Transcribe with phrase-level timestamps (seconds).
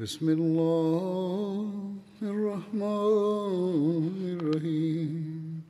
[0.00, 5.60] بسم اللہ الرحمن الرحیم۔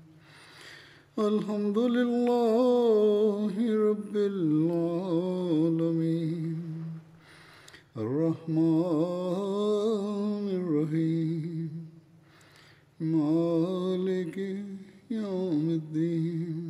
[1.16, 6.82] الحمد للہ رب العالمین۔
[7.94, 11.84] الرحمن الرحیم۔
[13.00, 14.38] مالک
[15.10, 16.69] یوم الدین۔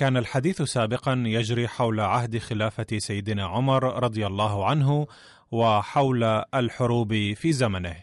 [0.00, 5.06] كان الحديث سابقا يجري حول عهد خلافة سيدنا عمر رضي الله عنه
[5.50, 7.96] وحول الحروب في زمنه.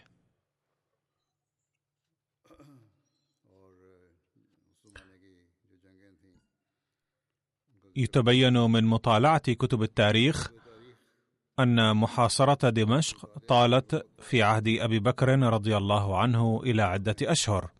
[7.96, 10.50] يتبين من مطالعة كتب التاريخ
[11.58, 17.77] أن محاصرة دمشق طالت في عهد أبي بكر رضي الله عنه إلى عدة أشهر.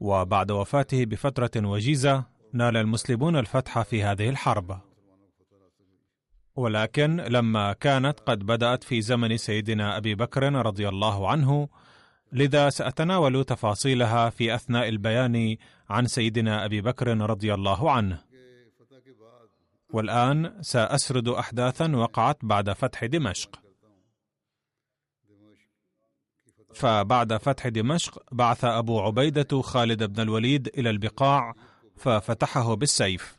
[0.00, 4.80] وبعد وفاته بفترة وجيزة نال المسلمون الفتح في هذه الحرب.
[6.56, 11.68] ولكن لما كانت قد بدأت في زمن سيدنا أبي بكر رضي الله عنه
[12.32, 15.56] لذا سأتناول تفاصيلها في أثناء البيان
[15.90, 18.18] عن سيدنا أبي بكر رضي الله عنه.
[19.92, 23.67] والآن سأسرد أحداثا وقعت بعد فتح دمشق.
[26.74, 31.54] فبعد فتح دمشق بعث أبو عبيدة خالد بن الوليد إلى البقاع
[31.96, 33.38] ففتحه بالسيف.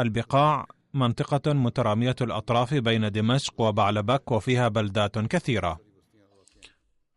[0.00, 5.80] البقاع منطقة مترامية الأطراف بين دمشق وبعلبك وفيها بلدات كثيرة.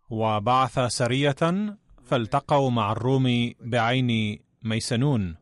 [0.10, 5.36] وبعث سرية فالتقوا مع الروم بعين ميسنون.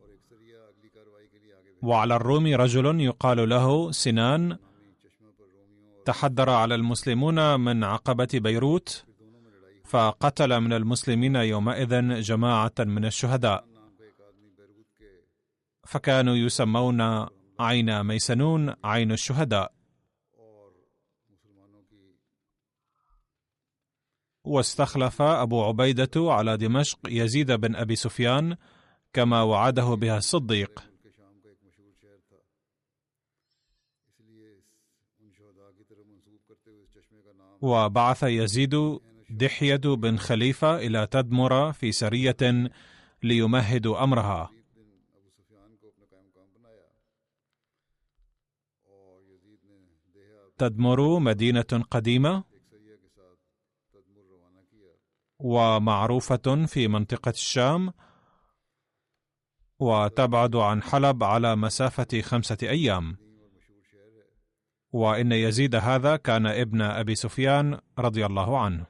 [1.81, 4.57] وعلى الروم رجل يقال له سنان
[6.09, 9.05] تحدر على المسلمون من عقبة بيروت
[9.85, 13.65] فقتل من المسلمين يومئذ جماعة من الشهداء.
[15.87, 17.27] فكانوا يسمون
[17.59, 19.71] عين ميسنون عين الشهداء.
[24.43, 28.57] واستخلف أبو عبيدة على دمشق يزيد بن أبي سفيان
[29.13, 30.88] كما وعده بها الصديق.
[37.61, 38.99] وبعث يزيد
[39.29, 42.69] دحية بن خليفة إلى تدمر في سرية
[43.23, 44.49] ليمهدوا أمرها.
[50.57, 52.43] تدمر مدينة قديمة
[55.39, 57.93] ومعروفة في منطقة الشام
[59.79, 63.28] وتبعد عن حلب على مسافة خمسة أيام.
[64.91, 68.85] وإن يزيد هذا كان ابن أبي سفيان رضي الله عنه.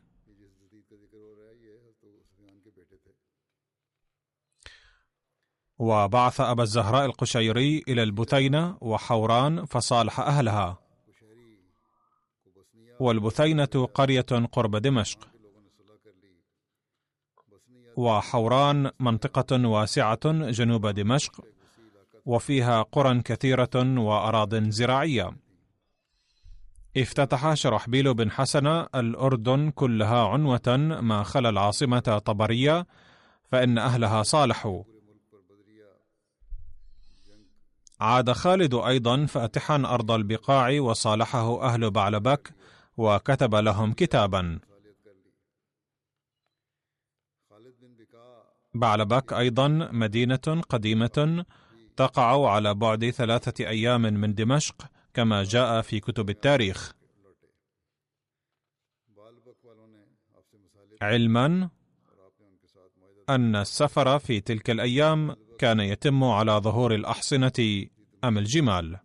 [5.79, 10.79] وبعث أبا الزهراء القشيري إلى البثينة وحوران فصالح أهلها.
[12.99, 15.27] والبثينة قرية قرب دمشق.
[17.97, 21.45] وحوران منطقة واسعة جنوب دمشق
[22.25, 25.48] وفيها قرى كثيرة وأراض زراعية.
[27.01, 32.87] افتتح شرحبيل بن حسن الأردن كلها عنوة ما خلا العاصمة طبرية
[33.45, 34.83] فإن أهلها صالحوا.
[37.99, 42.53] عاد خالد أيضا فاتحا أرض البقاع وصالحه أهل بعلبك
[42.97, 44.59] وكتب لهم كتابا.
[48.73, 51.45] بعلبك أيضا مدينة قديمة
[51.97, 54.75] تقع على بعد ثلاثة أيام من دمشق
[55.13, 56.93] كما جاء في كتب التاريخ.
[61.01, 61.69] علما
[63.29, 67.87] أن السفر في تلك الأيام كان يتم على ظهور الأحصنة
[68.23, 68.99] أم الجمال.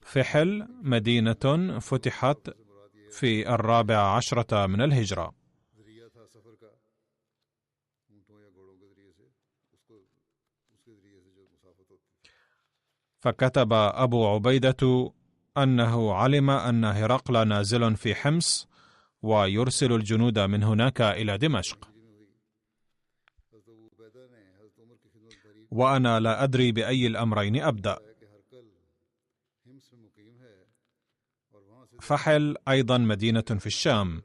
[0.00, 2.50] فحل مدينة فتحت
[3.10, 5.41] في الرابع عشرة من الهجرة.
[13.22, 15.12] فكتب أبو عبيدة
[15.58, 18.68] أنه علم أن هرقل نازل في حمص
[19.22, 21.88] ويرسل الجنود من هناك إلى دمشق.
[25.70, 26.44] وأنا لا
[30.40, 30.56] ہے
[31.50, 34.22] اور وہاں سے فحل أيضا مدينة في الشام.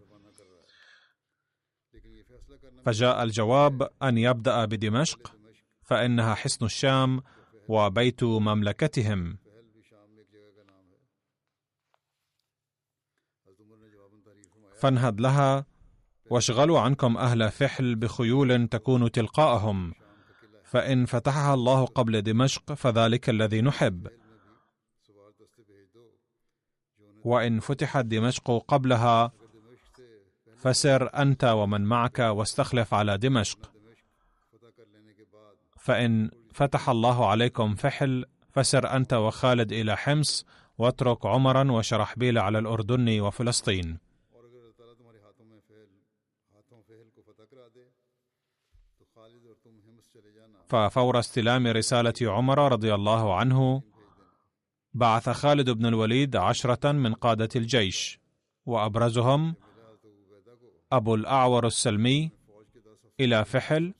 [2.86, 5.36] فجاء الجواب أن يبدأ بدمشق
[5.82, 7.22] فإنها حصن الشام
[7.68, 9.38] وبيت مملكتهم.
[14.76, 15.66] فانهض لها
[16.30, 19.94] واشغلوا عنكم أهل فحل بخيول تكون تلقاءهم.
[20.64, 24.08] فإن فتحها الله قبل دمشق فذلك الذي نحب.
[27.24, 29.32] وإن فتحت دمشق قبلها
[30.58, 33.72] فسر أنت ومن معك واستخلف على دمشق.
[35.80, 40.46] فإن فتح الله عليكم فحل فسر أنت وخالد إلى حمص
[40.78, 43.98] واترك عمرا وشرحبيل على الأردن وفلسطين.
[50.68, 53.82] ففور استلام رسالة عمر رضي الله عنه
[54.94, 58.20] بعث خالد بن الوليد عشرة من قادة الجيش
[58.66, 59.56] وأبرزهم
[60.92, 62.32] أبو الأعور السلمي
[63.20, 63.94] إلى فحل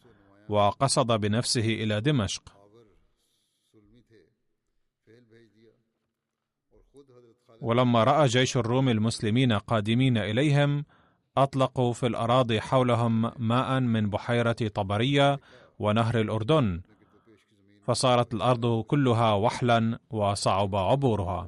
[0.50, 2.58] وقصد بنفسه إلى دمشق.
[7.62, 10.86] ولما رأى جيش الروم المسلمين قادمين إليهم
[11.38, 15.40] أطلقوا في الأراضي حولهم ماء من بحيرة طبرية
[15.80, 16.82] ونهر الأردن
[17.84, 21.48] فصارت الأرض كلها وحلا وصعب عبورها.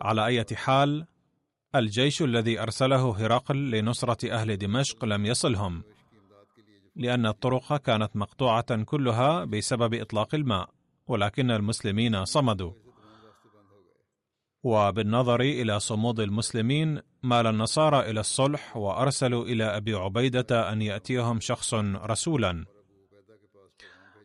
[0.00, 1.06] على أي حال
[1.74, 5.82] الجيش الذي أرسله هرقل لنصرة أهل دمشق لم يصلهم
[6.96, 10.68] لأن الطرق كانت مقطوعة كلها بسبب إطلاق الماء
[11.06, 12.72] ولكن المسلمين صمدوا.
[14.62, 21.74] وبالنظر إلى صمود المسلمين مال النصارى إلى الصلح وأرسلوا إلى أبي عبيدة أن يأتيهم شخص
[21.74, 22.64] رسولا.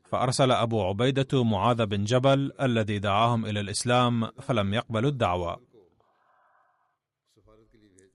[0.06, 5.73] فأرسل أبو عبيدة معاذ بن جبل الذي دعاهم إلى الإسلام فلم يقبلوا الدعوة.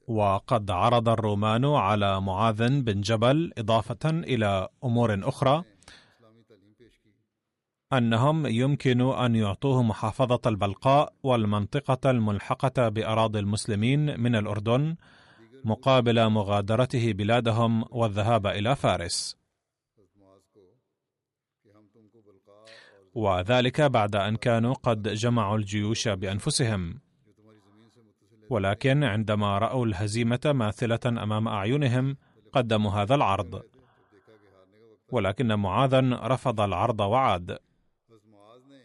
[0.08, 5.64] وقد عرض الرومان على معاذ بن جبل إضافة إلى أمور أخرى
[7.92, 14.96] أنهم يمكن أن يعطوه محافظة البلقاء والمنطقة الملحقة بأراضي المسلمين من الأردن
[15.64, 19.36] مقابل مغادرته بلادهم والذهاب إلى فارس.
[23.14, 27.07] وذلك بعد أن كانوا قد جمعوا الجيوش بأنفسهم.
[28.50, 32.16] ولكن عندما رأوا الهزيمة ماثلة أمام أعينهم
[32.52, 33.62] قدموا هذا العرض.
[35.10, 37.58] ولكن معاذا رفض العرض وعاد.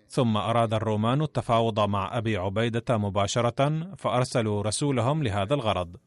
[0.08, 5.98] ثم أراد الرومان التفاوض مع أبي عبيدة مباشرة فأرسلوا رسولهم لهذا الغرض.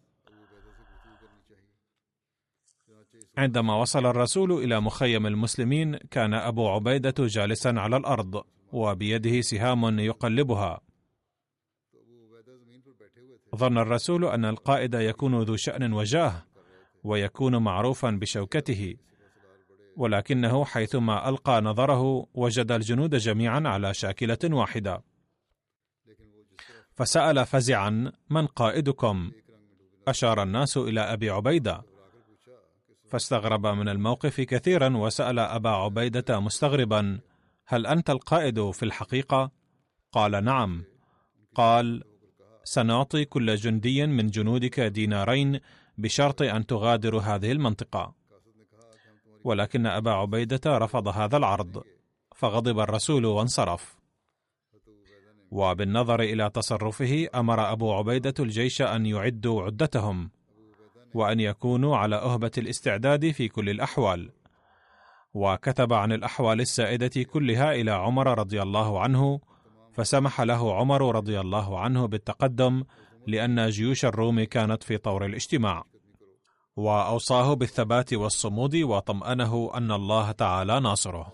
[3.38, 10.80] عندما وصل الرسول إلى مخيم المسلمين كان أبو عبيدة جالسا على الأرض وبيده سهام يقلبها.
[13.54, 16.44] ظن الرسول أن القائد يكون ذو شأن وجاه
[17.04, 18.96] ويكون معروفا بشوكته
[19.96, 25.02] ولكنه حيثما ألقى نظره وجد الجنود جميعا على شاكلة واحدة.
[26.94, 29.30] فسأل فزعا من قائدكم؟
[30.08, 31.82] أشار الناس إلى أبي عبيدة.
[33.08, 37.20] فاستغرب من الموقف كثيرا وسأل أبا عبيدة مستغربا
[37.66, 39.50] هل أنت القائد في الحقيقة؟
[40.12, 40.84] قال نعم.
[41.54, 42.04] قال
[42.66, 45.60] سنعطي كل جندي من جنودك دينارين
[45.98, 48.14] بشرط أن تغادروا هذه المنطقة.
[49.44, 51.82] ولكن أبا عبيدة رفض هذا العرض
[52.34, 53.96] فغضب الرسول وانصرف.
[55.50, 60.30] وبالنظر إلى تصرفه أمر أبو عبيدة الجيش أن يعدوا عدتهم
[61.14, 64.30] وأن يكونوا على أهبة الاستعداد في كل الأحوال.
[65.34, 69.40] وكتب عن الأحوال السائدة كلها إلى عمر رضي الله عنه
[69.96, 72.84] فسمح له عمر رضي الله عنه بالتقدم
[73.26, 75.84] لأن جيوش الروم كانت في طور الاجتماع.
[76.76, 81.32] وأوصاه بالثبات والصمود وطمأنه أن الله تعالى ناصره.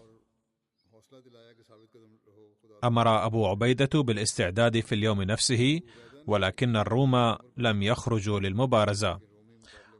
[2.85, 5.81] أمر أبو عبيدة بالاستعداد في اليوم نفسه
[6.26, 9.21] ولكن الروم لم يخرجوا للمبارزة.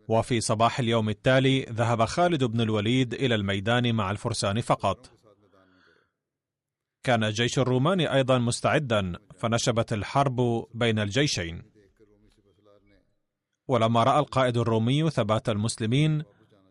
[0.09, 5.22] وفي صباح اليوم التالي ذهب خالد بن الوليد إلى الميدان مع الفرسان فقط.
[7.03, 11.63] كان جيش الرومان أيضا مستعدا فنشبت الحرب بين الجيشين.
[13.69, 16.23] ولما رأى القائد الرومي ثبات المسلمين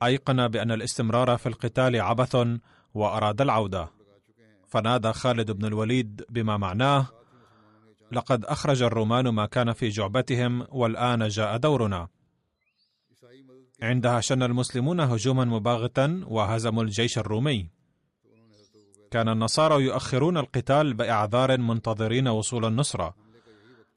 [0.04, 2.38] أيقن بأن الاستمرار في القتال عبث
[2.94, 3.92] وأراد العودة.
[4.68, 7.08] فنادى خالد بن الوليد بما معناه
[8.12, 12.08] لقد أخرج الرومان ما كان في جعبتهم والآن جاء دورنا.
[13.82, 17.81] عندها شن المسلمون هجوما مباغتا وهزموا الجيش الرومي.
[19.12, 23.15] كان النصارى يؤخرون القتال بأعذار منتظرين وصول النصره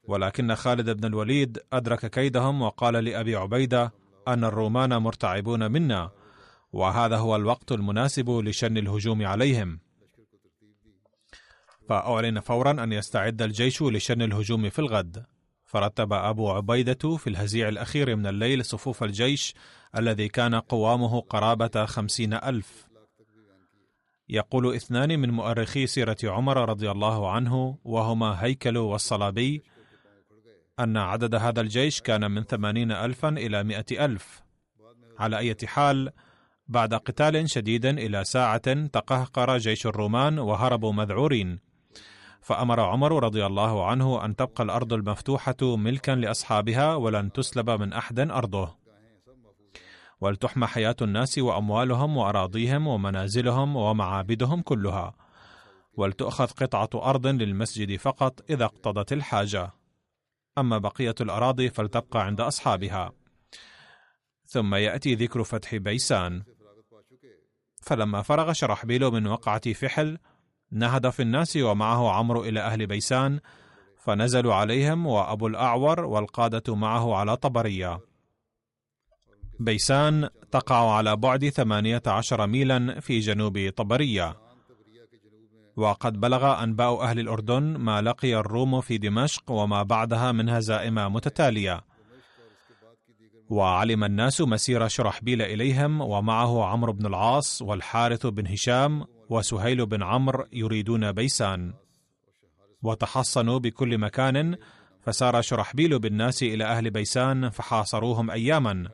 [0.04, 3.92] ولكن خالد بن الوليد أدرك كيدهم وقال لأبي عبيدة
[4.28, 6.10] أن الرومان مرتعبون منا
[6.72, 9.80] وهذا هو الوقت المناسب لشن الهجوم عليهم.
[11.88, 15.24] فأعلن فورا أن يستعد الجيش لشن الهجوم في الغد.
[15.64, 19.54] فرتب أبو عبيدة في الهزيع الأخير من الليل صفوف الجيش
[19.96, 22.83] الذي كان قوامه قرابة خمسين ألف.
[24.28, 29.62] يقول اثنان من مؤرخي سيرة عمر رضي الله عنه وهما هيكل والصلابي
[30.80, 34.42] أن عدد هذا الجيش كان من ثمانين ألفا إلى مئة ألف.
[35.18, 36.10] على أي حال
[36.68, 41.58] بعد قتال شديد إلى ساعة تقهقر جيش الرومان وهربوا مذعورين.
[42.40, 48.18] فأمر عمر رضي الله عنه أن تبقى الأرض المفتوحة ملكا لأصحابها ولن تسلب من أحد
[48.20, 48.83] أرضه.
[50.24, 55.14] ولتحمى حياة الناس وأموالهم وأراضيهم ومنازلهم ومعابدهم كلها.
[55.94, 59.72] ولتؤخذ قطعة أرض للمسجد فقط إذا اقتضت الحاجة.
[60.58, 63.12] أما بقية الأراضي فلتبقى عند أصحابها.
[64.46, 66.42] ثم يأتي ذكر فتح بيسان.
[67.82, 70.18] فلما فرغ شرحبيل من وقعة فحل
[70.72, 73.40] نهض في الناس ومعه عمرو إلى أهل بيسان
[73.98, 78.13] فنزلوا عليهم وأبو الأعور والقادة معه على طبرية.
[79.60, 84.36] بيسان تقع على بعد ثمانية عشر ميلا في جنوب طبرية.
[85.76, 91.84] وقد بلغ أنباء أهل الأردن ما لقي الروم في دمشق وما بعدها من هزائم متتالية.
[93.50, 100.44] وعلم الناس مسير شرحبيل إليهم ومعه عمرو بن العاص والحارث بن هشام وسهيل بن عمرو
[100.52, 101.74] يريدون بيسان.
[102.82, 104.56] وتحصنوا بكل مكان
[105.02, 108.88] فسار شرحبيل بالناس إلى أهل بيسان فحاصروهم أياما.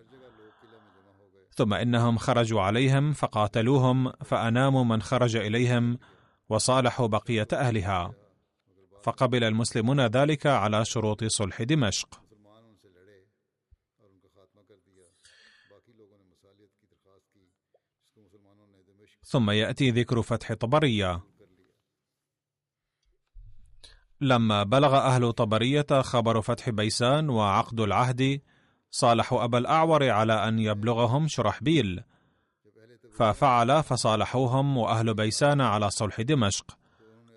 [1.60, 5.98] ثم إنهم خرجوا عليهم فقاتلوهم فأناموا من خرج إليهم
[6.48, 8.14] وصالحوا بقية أهلها.
[9.02, 12.22] فقبل المسلمون ذلك على شروط صلح دمشق.
[19.22, 21.20] ثم يأتي ذكر فتح طبرية.
[24.20, 28.40] لما بلغ أهل طبرية خبر فتح بيسان وعقد العهد
[28.90, 32.02] صالحوا أبا الأعور على أن يبلغهم شرحبيل
[33.12, 36.78] ففعل فصالحوهم وأهل بيسان على صلح دمشق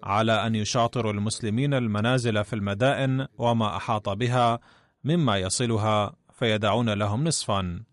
[0.04, 4.60] على أن يشاطروا المسلمين المنازل في المدائن وما أحاط بها
[5.04, 7.84] مما يصلها فيدعون لهم نصفا.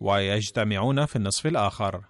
[0.00, 2.04] ويجتمعون في النصف الآخر.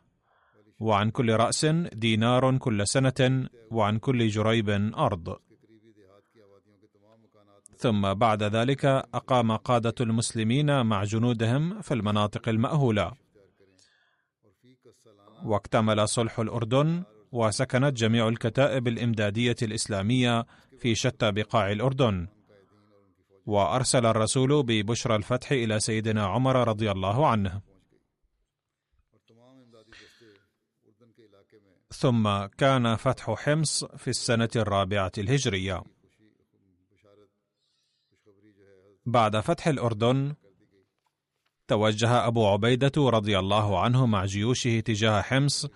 [0.81, 5.48] وعن كل رأس دينار كل سنة وعن كل جريب أرض.
[7.79, 13.13] ثم بعد ذلك أقام قادة المسلمين مع جنودهم في المناطق المأهولة.
[15.45, 20.47] واكتمل صلح الأردن وسكنت جميع الكتائب الإمدادية الإسلامية
[20.79, 22.29] في شتى بقاع الأردن.
[23.47, 27.61] وأرسل الرسول ببشرى الفتح إلى سيدنا عمر رضي الله عنه.
[31.93, 35.83] ثم كان فتح حمص في السنة الرابعة الهجرية.
[39.11, 40.35] بعد فتح الأردن
[41.69, 45.67] توجه أبو عبيدة رضي الله عنه مع جيوشه تجاه حمص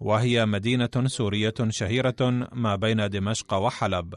[0.00, 4.14] وهي مدينة سورية شهيرة ما بين دمشق وحلب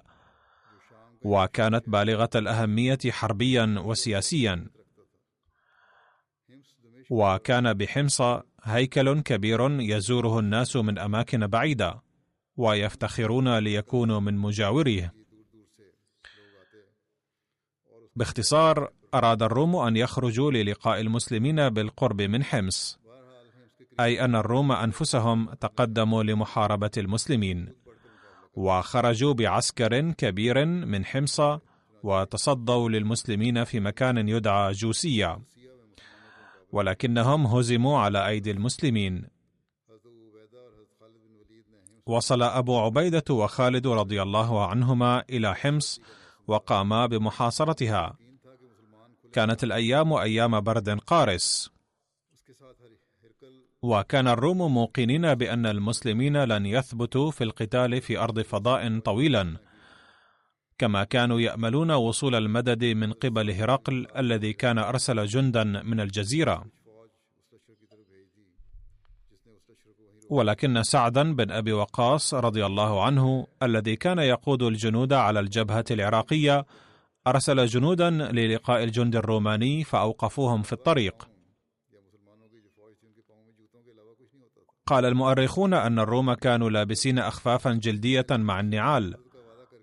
[1.21, 4.67] وكانت بالغة الأهمية حربيا وسياسيا.
[7.09, 8.21] وكان بحمص
[8.63, 12.01] هيكل كبير يزوره الناس من أماكن بعيدة
[12.57, 15.20] ويفتخرون ليكونوا من مجاوريه
[18.15, 22.99] باختصار أراد الروم أن يخرجوا للقاء المسلمين بالقرب من حمص
[23.99, 27.69] أي أن الروم أنفسهم تقدموا لمحاربة المسلمين
[28.53, 31.41] وخرجوا بعسكر كبير من حمص
[32.03, 35.39] وتصدوا للمسلمين في مكان يدعى جوسية
[36.71, 39.27] ولكنهم هزموا على أيدي المسلمين.
[42.05, 46.01] وصل أبو عبيدة وخالد رضي الله عنهما إلى حمص
[46.47, 48.17] وقاما بمحاصرتها.
[49.33, 51.71] كانت الأيام أيام برد قارس.
[53.81, 59.57] وكان الروم موقنين بأن المسلمين لن يثبتوا في القتال في أرض فضاء طويلا
[60.77, 66.65] كما كانوا يأملون وصول المدد من قبل هرقل الذي كان أرسل جندا من الجزيرة.
[70.31, 76.65] ولكن سعدا بن أبي وقاص رضي الله عنه الذي كان يقود الجنود على الجبهة العراقية
[77.27, 81.27] أرسل جنودا للقاء الجند الروماني فأوقفوهم في الطريق.
[84.85, 89.15] قال المؤرخون أن الروم كانوا لابسين اخفافا جلدية مع النعال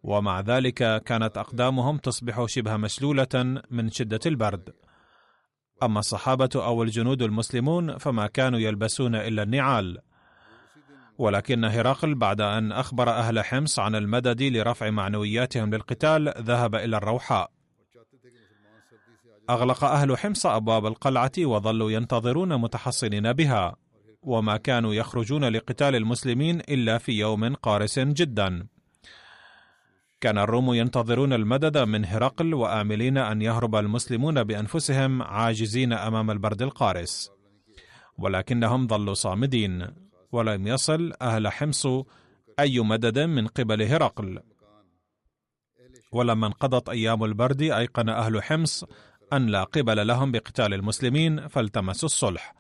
[0.03, 4.73] ومع ذلك كانت أقدامهم تصبح شبه مشلولة من شدة البرد.
[5.83, 9.99] أما الصحابة أو الجنود المسلمون فما كانوا يلبسون إلا النعال.
[11.19, 17.51] ولكن هرقل بعد أن أخبر أهل حمص عن المدد لرفع معنوياتهم للقتال ذهب إلى الروحاء.
[19.51, 23.77] أغلق أهل حمص أبواب القلعة وظلوا ينتظرون متحصنين بها
[24.23, 28.67] وما كانوا يخرجون لقتال المسلمين إلا في يوم قارس جدا.
[30.21, 37.31] كان الروم ينتظرون المدد من هرقل وآملين أن يهرب المسلمون بأنفسهم عاجزين أمام البرد القارس
[38.19, 40.08] ولكنهم ظلوا صامدين.
[40.33, 41.87] ولم يصل أهل حمص
[42.61, 44.43] أي مدد من قبل هرقل.
[46.13, 48.85] ولما انقضت أيام البرد أيقن أهل حمص
[49.33, 52.55] أن لا قبل لهم بقتال المسلمين فالتمسوا الصلح.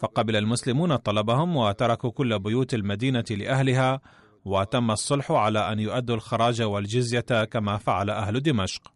[0.00, 4.00] فقبل المسلمون طلبهم وتركوا كل بيوت المدينة لأهلها
[4.44, 8.92] وتم الصلح على أن يؤدوا الخراج والجزية كما فعل أهل دمشق.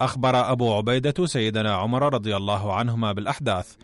[0.00, 3.76] أخبر أبو عبيدة سيدنا عمر رضي الله عنهما بالأحداث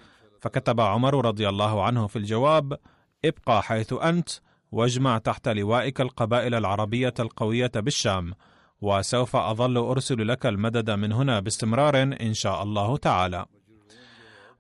[0.42, 2.78] فكتب عمر رضي الله عنه في الجواب
[3.24, 4.28] ابقى حيث أنت
[4.72, 8.34] واجمع تحت لوائك القبائل العربية القوية بالشام
[8.80, 13.46] وسوف أظل أرسل لك المدد من هنا باستمرار إن شاء الله تعالى.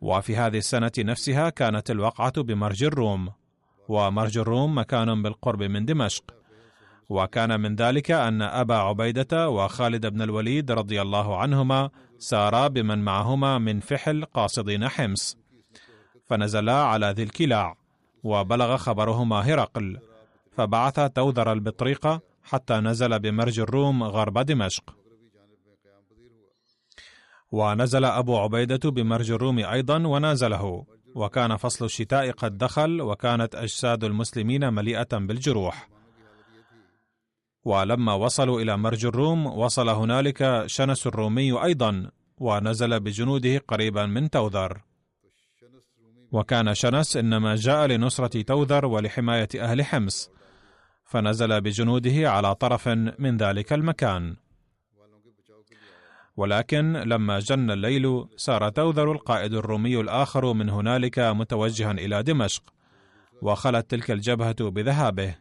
[0.00, 3.32] وفي هذه السنة نفسها كانت الوقعة بمرج الروم
[3.88, 6.24] ومرج الروم مكان بالقرب من دمشق.
[7.08, 13.58] وكان من ذلك أن أبا عبيدة وخالد بن الوليد رضي الله عنهما سارا بمن معهما
[13.58, 15.41] من فحل قاصدين حمص.
[16.32, 17.76] فنزلا على ذي الكلاع
[18.24, 19.98] وبلغ خبرهما هرقل
[20.56, 24.96] فبعث توذر البطريقه حتى نزل بمرج الروم غرب دمشق.
[27.50, 34.72] ونزل أبو عبيدة بمرج الروم أيضا ونازله وكان فصل الشتاء قد دخل وكانت أجساد المسلمين
[34.72, 35.88] مليئة بالجروح.
[37.64, 44.91] ولما وصلوا إلى مرج الروم وصل هنالك شنس الرومي أيضا ونزل بجنوده قريبا من توذر.
[46.32, 50.30] وكان شنس إنما جاء لنصرة توذر ولحماية أهل حمص
[51.04, 54.36] فنزل بجنوده على طرف من ذلك المكان.
[56.36, 62.62] ولكن لما جن الليل سار توذر القائد الرومي الآخر من هنالك متوجها إلى دمشق
[63.42, 65.34] وخلت تلك الجبهة بذهابه.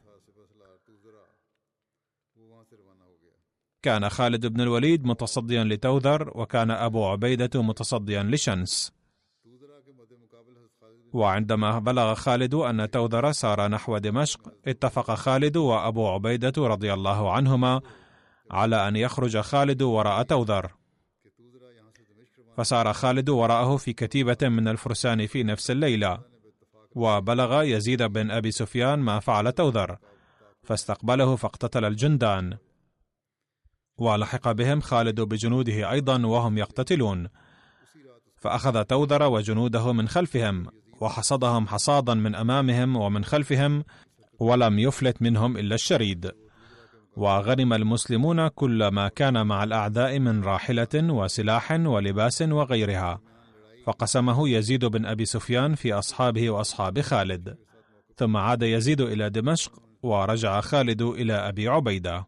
[3.81, 9.00] كان خالد بن الوليد متصديا لتوذر وكان أبو عبيدة متصديا لشنس.
[11.13, 17.81] وعندما بلغ خالد أن توذر سار نحو دمشق اتفق خالد وأبو عبيدة رضي الله عنهما
[18.51, 20.71] على أن يخرج خالد وراء توذر.
[22.57, 26.21] فسار خالد وراءه في كتيبة من الفرسان في نفس الليلة
[26.95, 29.97] وبلغ يزيد بن أبي سفيان ما فعل توذر
[30.63, 32.57] فاستقبله فاقتتل الجندان.
[33.97, 37.27] ولحق بهم خالد بجنوده أيضا وهم يقتتلون.
[38.37, 40.80] فأخذ توذر وجنوده من خلفهم.
[41.01, 43.83] وحصدهم حصادا من أمامهم ومن خلفهم
[44.39, 46.31] ولم يفلت منهم إلا الشريد.
[47.15, 53.21] وغنم المسلمون كل ما كان مع الأعداء من راحلة وسلاح ولباس وغيرها.
[53.85, 57.57] فقسمه يزيد بن أبي سفيان في أصحابه وأصحاب خالد.
[58.17, 59.71] ثم عاد يزيد إلى دمشق
[60.03, 62.27] ورجع خالد إلى أبي عبيدة.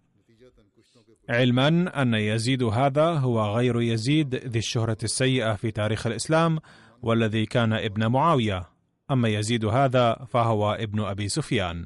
[1.29, 6.59] علما أن يزيد هذا هو غير يزيد ذي الشهرة السيئة في تاريخ الإسلام
[7.03, 8.69] والذي كان ابن معاوية.
[9.11, 11.85] أما يزيد هذا فهو ابن أبي سفيان.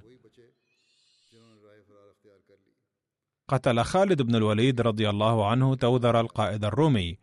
[3.47, 7.17] قتل خالد بن الوليد رضي الله عنه توذر القائد الرومي.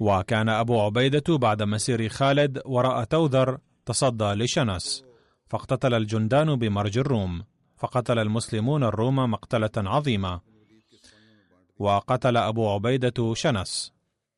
[0.00, 5.04] وكان أبو عبيدة بعد مسير خالد وراء توذر تصدى لشنس
[5.46, 7.44] فاقتتل الجندان بمرج الروم
[7.76, 10.40] فقتل المسلمون الروم مقتلة عظيمة.
[11.78, 13.92] وقتل أبو عبيدة شنس.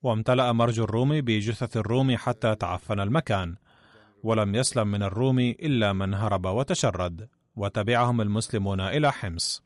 [0.05, 3.55] وامتلأ مرج الروم بجثث الروم حتى تعفن المكان
[4.23, 9.62] ولم يسلم من الروم إلا من هرب وتشرد وتبعهم المسلمون إلى حمص.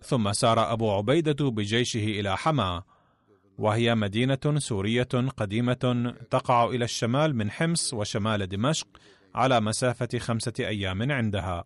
[0.00, 2.82] ثم سار أبو عبيدة بجيشه إلى حما
[3.58, 8.88] وهي مدينة سورية قديمة تقع إلى الشمال من حمص وشمال دمشق
[9.34, 11.64] على مسافة خمسة أيام عندها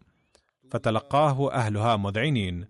[0.71, 2.67] فتلقاه أهلها مذعنين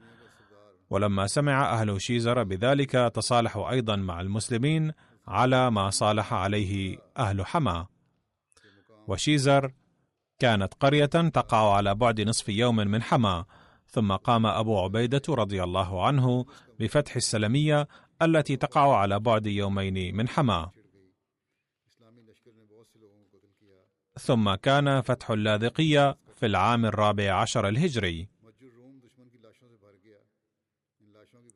[0.91, 4.93] ولما سمع أهل شيزر بذلك تصالحوا أيضا مع المسلمين
[5.27, 7.87] على ما صالح عليه أهل حما.
[9.09, 9.73] وشيزر
[10.39, 13.45] كانت قرية تقع على بعد نصف يوم من حما
[13.87, 16.47] ثم قام أبو عبيدة رضي الله عنه
[16.79, 17.89] بفتح السلمية
[18.23, 20.71] التي تقع على بعد يومين من حما.
[24.19, 28.29] ثم كان فتح اللاذقية في العام الرابع عشر الهجري.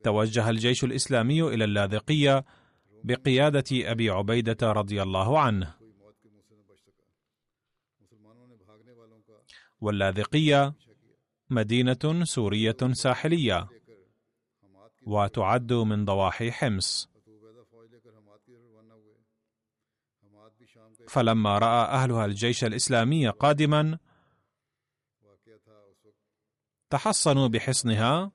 [0.04, 2.44] توجه الجيش الإسلامي إلى اللاذقية
[3.04, 5.74] بقيادة أبي عبيدة رضي الله عنه.
[9.80, 10.74] واللاذقية
[11.50, 13.68] مدينة سورية ساحلية
[15.06, 17.12] وتعد من ضواحي حمص.
[21.08, 23.98] فلما رأى أهلها الجيش الإسلامي قادما
[26.90, 28.32] تحصنوا بحصنها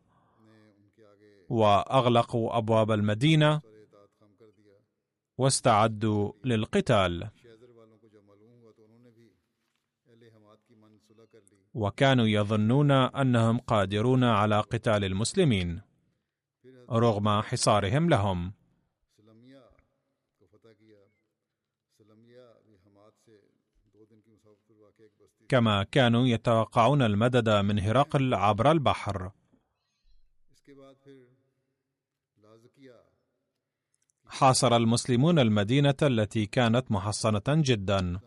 [1.49, 3.61] وأغلقوا أبواب المدينة
[5.37, 7.29] واستعدوا للقتال.
[11.73, 15.81] وكانوا يظنون أنهم قادرون على قتال المسلمين
[16.91, 18.53] رغم حصارهم لهم.
[25.49, 29.31] كما كانوا يتوقعون المدد من هرقل عبر البحر.
[34.39, 38.19] حاصر المسلمون المدينة التي كانت محصنة جدا.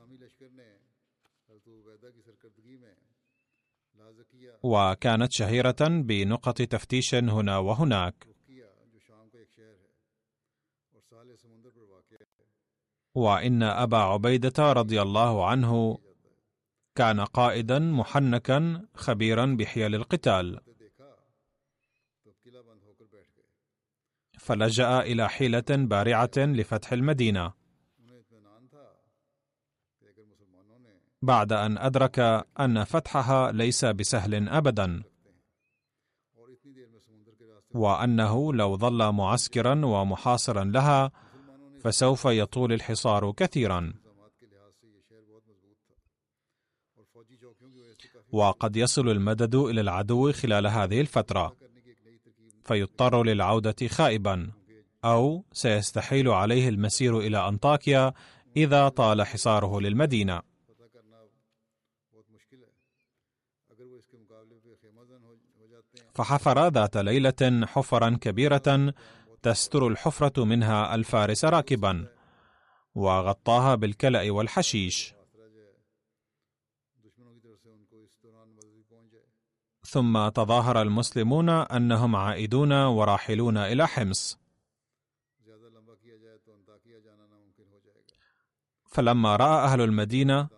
[4.62, 8.26] وكانت شهيرة بنقط تفتيش هنا وهناك.
[13.14, 15.98] وإن أبا عبيدة رضي الله عنه
[16.94, 20.69] كان قائدا محنكا خبيرا بحيل القتال.
[24.50, 27.52] فلجأ إلى حيلة بارعة لفتح المدينة.
[31.22, 32.18] بعد أن أدرك
[32.60, 35.02] أن فتحها ليس بسهل ابدا.
[37.74, 41.12] وأنه لو ظل معسكرا ومحاصرا لها
[41.80, 43.92] فسوف يطول الحصار كثيرا.
[48.32, 51.59] وقد يصل المدد إلى العدو خلال هذه الفترة.
[52.64, 54.50] فيضطر للعودة خائبا
[55.04, 58.12] أو سيستحيل عليه المسير إلى أنطاكيا
[58.56, 60.42] إذا طال حصاره للمدينة.
[66.14, 68.94] فحفر ذات ليلة حفرا كبيرة
[69.42, 72.06] تستر الحفرة منها الفارس راكبا
[72.94, 75.14] وغطاها بالكلأ والحشيش.
[79.90, 84.38] ثم تظاهر المسلمون أنهم عائدون وراحلون إلى حمص.
[88.90, 90.48] فلما رأى أهل المدينة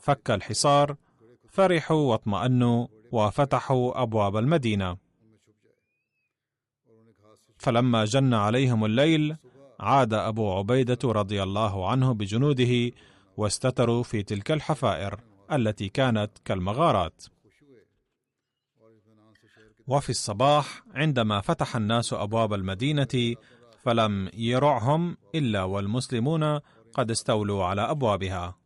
[0.00, 0.96] فك الحصار
[1.48, 4.96] فرحوا واطمأنوا وفتحوا أبواب المدينة.
[7.58, 9.36] فلما جن عليهم الليل
[9.80, 12.92] عاد أبو عبيدة رضي الله عنه بجنوده
[13.36, 15.20] واستتروا في تلك الحفائر
[15.52, 17.24] التي كانت كالمغارات.
[19.88, 23.34] وفي الصباح عندما فتح الناس أبواب المدينة
[23.82, 26.60] فلم يرعهم إلا والمسلمون
[26.92, 28.58] قد استولوا على أبوابها.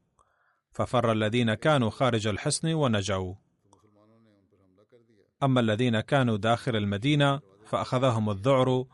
[0.72, 3.34] ففر الذين كانوا خارج الحصن ونجوا.
[5.42, 8.84] أما الذين كانوا داخل المدينة فأخذهم الذعر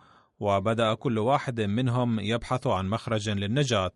[0.41, 3.93] وبدأ كل واحد منهم يبحث عن مخرج للنجاة.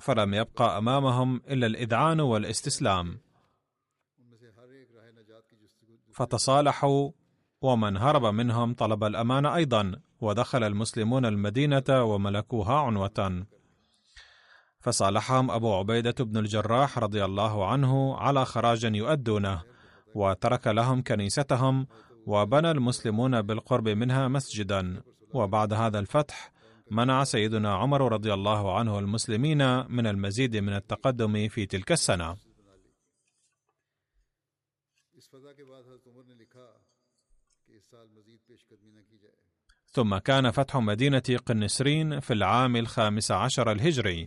[0.00, 3.27] فلم يبقى أمامهم إلا الإذعان والإستسلام.
[6.18, 7.10] فتصالحوا
[7.62, 13.46] ومن هرب منهم طلب الأمان أيضا ودخل المسلمون المدينة وملكوها عنوة.
[14.80, 19.62] فصالحهم أبو عبيدة بن الجراح رضي الله عنه على خراج يؤدونه
[20.14, 21.86] وترك لهم كنيستهم
[22.26, 25.02] وبنى المسلمون بالقرب منها مسجدا.
[25.34, 26.52] وبعد هذا الفتح
[26.90, 29.58] منع سيدنا عمر رضي الله عنه المسلمين
[29.92, 32.36] من المزيد من التقدم في تلك السنة.
[39.90, 44.26] ثم كان فتح مدينة قنسرين في العام الخامس عشر الهجري.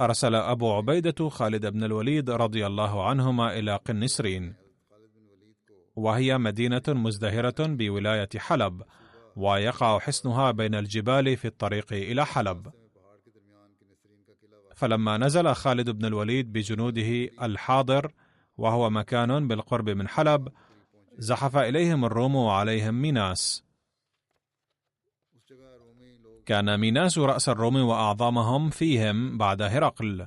[0.00, 4.54] أرسل أبو عبيدة خالد بن الوليد رضي الله عنهما إلى قنسرين
[5.96, 8.82] وهي مدينة مزدهرة بولاية حلب
[9.36, 12.72] ويقع حصنها بين الجبال في الطريق إلى حلب.
[14.74, 18.12] فلما نزل خالد بن الوليد بجنوده الحاضر
[18.56, 20.48] وهو مكان بالقرب من حلب
[21.18, 23.64] زحف إليهم الروم وعليهم ميناس.
[26.46, 30.26] كان ميناس رأس الروم وأعظمهم فيهم بعد هرقل.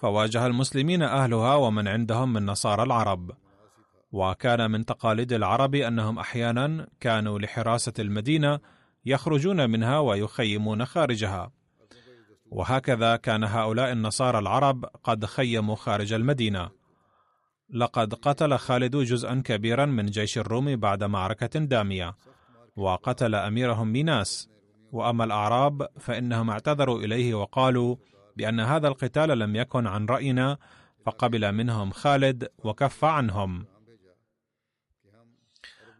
[0.00, 3.30] فواجه المسلمين أهلها ومن عندهم من نصارى العرب.
[4.12, 8.60] وكان من تقاليد العرب أنهم أحيانا كانوا لحراسة المدينة
[9.04, 11.52] يخرجون منها ويخيمون خارجها.
[12.50, 16.75] وهكذا كان هؤلاء النصارى العرب قد خيموا خارج المدينة.
[17.70, 22.16] لقد قتل خالد جزءا كبيرا من جيش الروم بعد معركة دامية
[22.76, 24.48] وقتل أميرهم ميناس.
[24.92, 27.96] وأما الأعراب فإنهم اعتذروا إليه وقالوا
[28.36, 30.58] بأن هذا القتال لم يكن عن رأينا
[31.06, 33.66] فقبل منهم خالد وكف عنهم.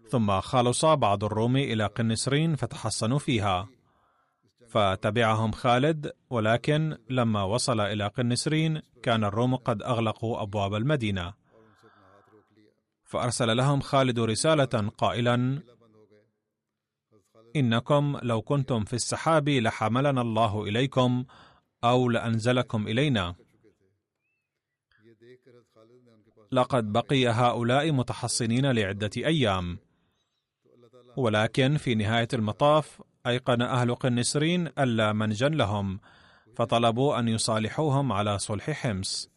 [0.09, 3.69] ثم خلص بعض الروم إلى قنسرين فتحصنوا فيها.
[4.69, 11.46] فتبعهم خالد ولكن لما وصل إلى قنسرين كان الروم قد أغلقوا أبواب المدينة.
[13.07, 15.62] فأرسل لهم خالد رسالة قائلا
[17.57, 21.25] إنكم لو كنتم في السحاب لحملنا الله إليكم
[21.85, 23.35] أو لأنزلكم إلينا.
[26.53, 29.79] لقد بقي هؤلاء متحصنين لعدة أيام.
[31.16, 36.01] ولكن في نهاية المطاف أيقن أهل قنسرين ألا منجا لهم
[36.57, 39.31] فطلبوا أن يصالحوهم على صلح حمص.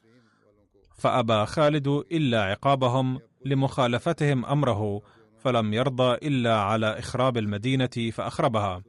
[0.96, 5.02] فأبى خالد إلا عقابهم لمخالفتهم أمره
[5.38, 8.84] فلم يرضى إلا على إخراب المدينة فأخربها.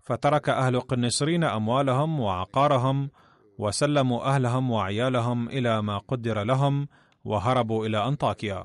[0.00, 3.10] فترك أهل قنسرين أموالهم وعقارهم
[3.58, 6.88] وسلموا أهلهم وعيالهم إلى ما قدر لهم
[7.24, 8.64] وهربوا إلى أنطاكيا.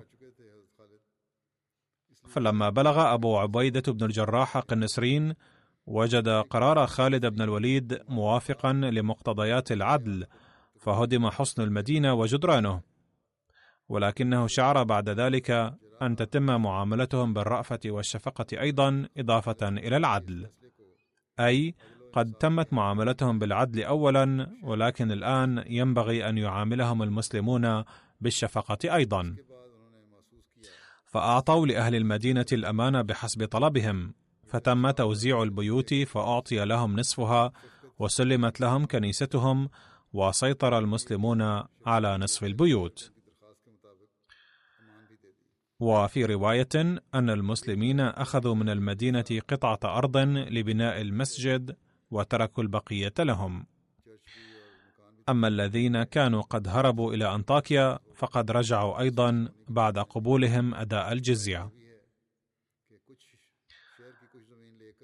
[2.27, 5.33] فلما بلغ أبو عبيدة بن الجراح قنسرين
[5.88, 10.25] وجد قرار خالد بن الوليد موافقا لمقتضيات العدل
[10.79, 12.88] فهدم حصن المدينة وجدرانه.
[13.89, 20.49] ولكنه شعر بعد ذلك أن تتم معاملتهم بالرأفة والشفقة أيضا إضافة إلى العدل.
[21.39, 21.75] أي
[22.13, 27.84] قد تمت معاملتهم بالعدل اولا ولكن الآن ينبغي أن يعاملهم المسلمون
[28.21, 29.36] بالشفقة أيضا.
[31.06, 34.13] فأعطوا لأهل المدينة الأمان بحسب طلبهم.
[34.47, 37.52] فتم توزيع البيوت فأعطي لهم نصفها
[37.99, 39.69] وسلمت لهم كنيستهم
[40.13, 43.18] وسيطر المسلمون على نصف البيوت.
[45.79, 46.69] وفي رواية
[47.15, 51.75] أن المسلمين أخذوا من المدينة قطعة أرض لبناء المسجد
[52.11, 53.65] وتركوا البقية لهم.
[55.29, 61.71] أما الذين كانوا قد هربوا إلى أنطاكيا فقد رجعوا أيضا بعد قبولهم أداء الجزية.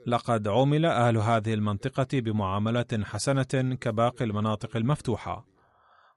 [0.08, 5.55] لقد عومل أهل هذه المنطقة بمعاملة حسنة كباقي المناطق المفتوحة.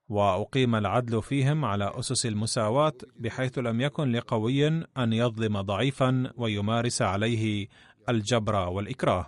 [0.08, 7.68] وأقيم العدل فيهم على أسس المساواة بحيث لم يكن لقوي أن يظلم ضعيفا ويمارس عليه
[8.08, 9.26] الجبر والإكراه.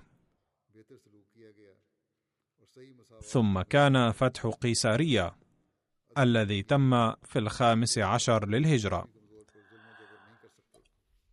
[3.23, 5.35] ثم كان فتح قيسارية
[6.19, 9.09] الذي تم في الخامس عشر للهجرة.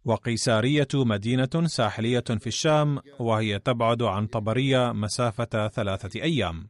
[0.06, 6.68] وقيسارية مدينة ساحلية في الشام وهي تبعد عن طبرية مسافة ثلاثة أيام.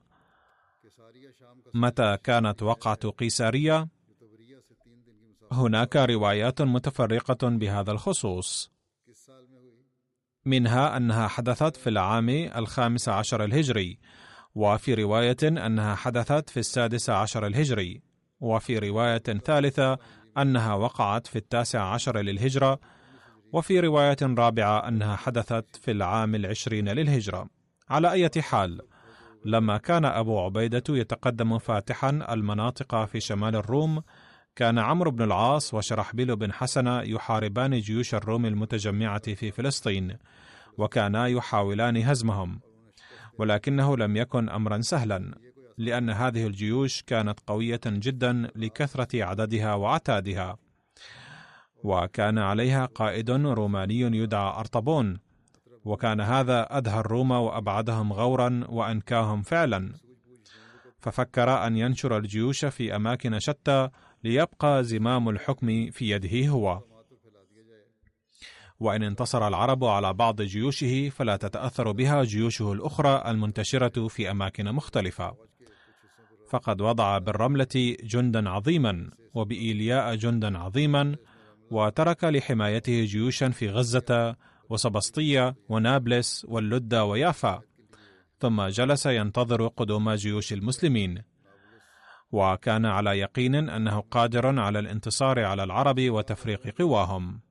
[1.74, 3.88] متى كانت وقعة قيسارية؟
[5.52, 8.72] هناك روايات متفرقة بهذا الخصوص
[10.46, 14.00] منها أنها حدثت في العام الخامس عشر الهجري
[14.56, 18.02] وفي رواية أنها حدثت في السادس عشر الهجري
[18.40, 19.98] وفي رواية ثالثة
[20.38, 22.80] أنها وقعت في التاسع عشر للهجرة
[23.54, 27.50] وفي رواية رابعة أنها حدثت في العام العشرين للهجرة
[27.90, 28.82] على أي حال
[29.48, 34.02] لما كان أبو عبيدة يتقدم فاتحا المناطق في شمال الروم
[34.56, 40.18] كان عمرو بن العاص وشرحبيل بن حسن يحاربان جيوش الروم المتجمعة في فلسطين
[40.78, 42.60] وكانا يحاولان هزمهم.
[43.40, 45.38] ولكنه لم يكن أمرا سهلا
[45.78, 50.58] لأن هذه الجيوش كانت قوية جدا لكثرة عددها وعتادها.
[51.84, 55.27] وكان عليها قائد روماني يدعى أرطبون.
[55.86, 59.94] وكان هذا أدهى الروم وأبعدهم غورا وأنكاهم فعلا.
[61.00, 63.90] ففكر أن ينشر الجيوش في أماكن شتى
[64.24, 66.82] ليبقى زمام الحكم في يده هو.
[68.80, 75.36] وإن انتصر العرب على بعض جيوشه فلا تتأثر بها جيوشه الأخرى المنتشرة في أماكن مختلفة.
[76.50, 81.16] فقد وضع بالرملة جندا عظيما وبإيلياء جندا عظيما
[81.72, 84.36] وترك لحمايته جيوشا في غزة
[84.70, 87.62] وسبسطية ونابلس واللدة ويافا.
[88.40, 91.24] ثم جلس ينتظر قدوم جيوش المسلمين.
[92.32, 97.42] وكان على يقين أنه قادر على الانتصار على العرب وتفريق قواهم.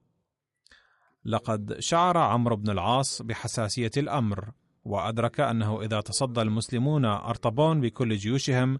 [1.24, 4.50] لقد شعر عمرو بن العاص بحساسية الأمر
[4.84, 8.78] وأدرك أنه إذا تصدى المسلمون أرطبون بكل جيوشهم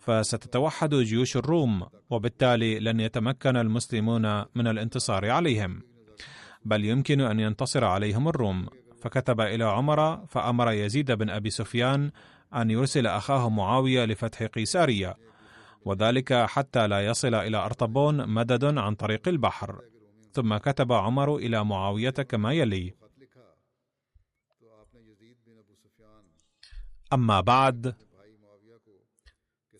[0.00, 5.93] فستتوحد جيوش الروم وبالتالي لن يتمكن المسلمون من الانتصار عليهم.
[6.64, 8.66] بل يمكن أن ينتصر عليهم الروم.
[9.00, 12.10] فكتب إلى عمر فأمر يزيد بن أبي سفيان
[12.54, 15.16] أن يرسل أخاه معاوية لفتح قيسارية.
[15.84, 19.80] وذلك حتى لا يصل إلى أرطبون مدد عن طريق البحر.
[20.32, 22.94] ثم كتب عمر إلى معاوية كما يلي.
[27.12, 27.94] أما بعد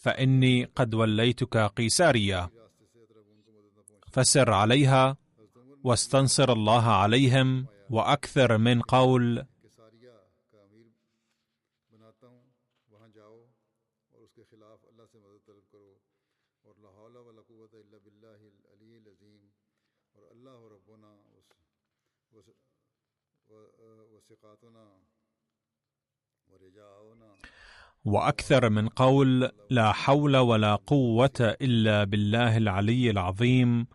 [0.01, 2.51] فإني قد وليتك قيسارية.
[4.13, 5.17] فسر عليها
[5.85, 9.47] واستنصر الله عليهم وأكثر من قول
[28.05, 33.87] وأكثر من قول لا حول ولا قوة إلا بالله العلي العظيم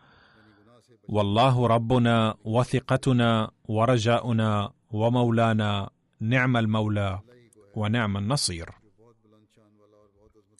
[1.12, 7.18] والله ربنا وثقتنا ورجاؤنا ومولانا نعم المولى
[7.74, 8.70] ونعم النصير.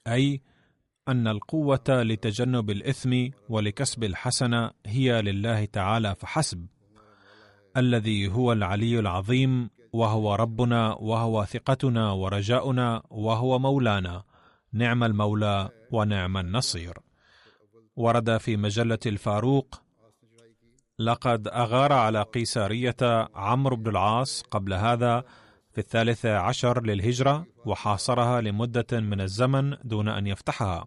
[0.06, 0.42] أي
[1.08, 6.66] أن القوة لتجنب الإثم ولكسب الحسنة هي لله تعالى فحسب.
[7.76, 14.22] الذي هو العلي العظيم وهو ربنا وهو ثقتنا ورجاؤنا وهو مولانا.
[14.72, 16.98] نعم المولى ونعم النصير.
[17.96, 19.89] ورد في مجلة الفاروق
[21.00, 22.96] لقد أغار على قيسارية
[23.34, 25.24] عمرو بن العاص قبل هذا
[25.72, 30.86] في الثالث عشر للهجرة وحاصرها لمدة من الزمن دون أن يفتحها.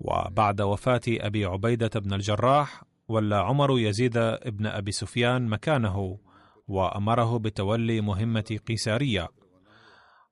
[0.00, 6.18] وبعد وفاة أبي عبيدة بن الجراح ولى عمر يزيد بن أبي سفيان مكانه
[6.68, 9.28] وأمره بتولي مهمة قيسارية.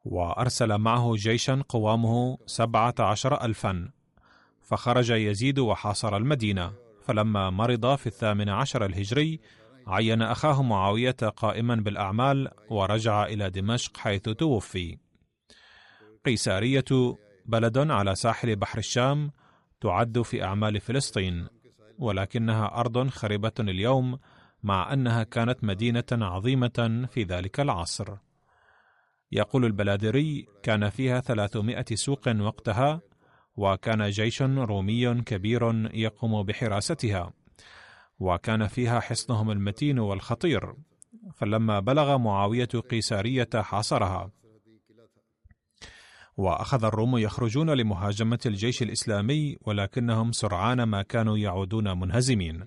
[0.05, 3.89] وأرسل معه جيشا قوامه سبعة عشر الفا
[4.63, 6.82] فخرج يزيد وحاصر المدينة.
[7.03, 9.41] فلما مرض في الثامن عشر الهجري
[9.87, 14.99] عين أخاه معاوية قائما بالأعمال ورجع إلى دمشق حيث توفي.
[16.27, 19.31] قيسارية بلد على ساحل بحر الشام
[19.81, 21.49] تعد في أعمال فلسطين
[21.99, 24.19] ولكنها أرض خربة اليوم
[24.63, 28.17] مع أنها كانت مدينة عظيمة في ذلك العصر.
[29.33, 33.01] يقول البلادري كان فيها ثلاثمائة سوق وقتها
[33.57, 37.33] وكان جيش رومي كبير يقوم بحراستها
[38.19, 40.75] وكان فيها حصنهم المتين والخطير
[41.35, 44.31] فلما بلغ معاوية قيسارية حاصرها.
[46.37, 52.65] وأخذ الروم يخرجون لمهاجمة الجيش الإسلامي ولكنهم سرعان ما كانوا يعودون منهزمين.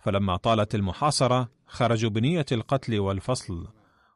[0.00, 3.68] فلما طالت المحاصرة خرجوا بنية القتل والفصل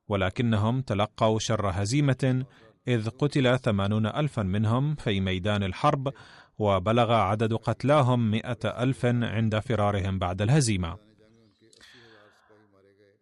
[0.09, 2.45] ولكنهم تلقوا شر هزيمة
[2.89, 6.13] إذ قتل ثمانون ألفا منهم في ميدان الحرب
[6.59, 10.97] وبلغ عدد قتلاهم مئة ألف عند فرارهم بعد الهزيمة.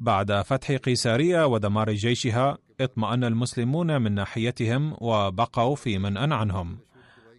[0.00, 6.78] بعد فتح قيسارية ودمار جيشها اطمأن المسلمون من ناحيتهم وبقوا في منأ عنهم.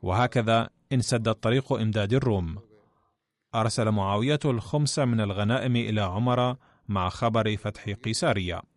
[0.02, 2.58] وهكذا انسد الطريق إمداد الروم.
[3.56, 6.56] أرسل معاوية الخمس من الغنائم إلى عمر
[6.88, 8.75] مع خبر فتح قيسارية.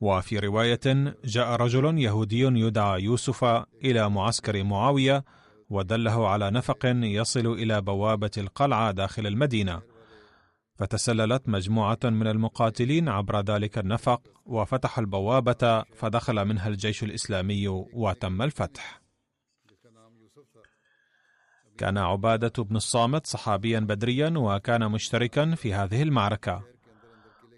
[0.00, 3.44] وفي رواية جاء رجل يهودي يدعى يوسف
[3.84, 5.24] إلى معسكر معاوية
[5.70, 9.82] ودله على نفق يصل إلى بوابة القلعة داخل المدينة.
[10.74, 19.00] فتسللت مجموعة من المقاتلين عبر ذلك النفق وفتحوا البوابة فدخل منها الجيش الإسلامي وتم الفتح.
[21.78, 26.62] كان عبادة بن الصامت صحابيا بدريا وكان مشتركا في هذه المعركة.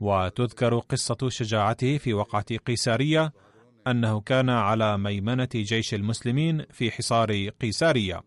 [0.03, 3.33] وتذكر قصة شجاعته في وقعة قيسارية
[3.87, 8.23] أنه كان على ميمنة جيش المسلمين في حصار قيسارية.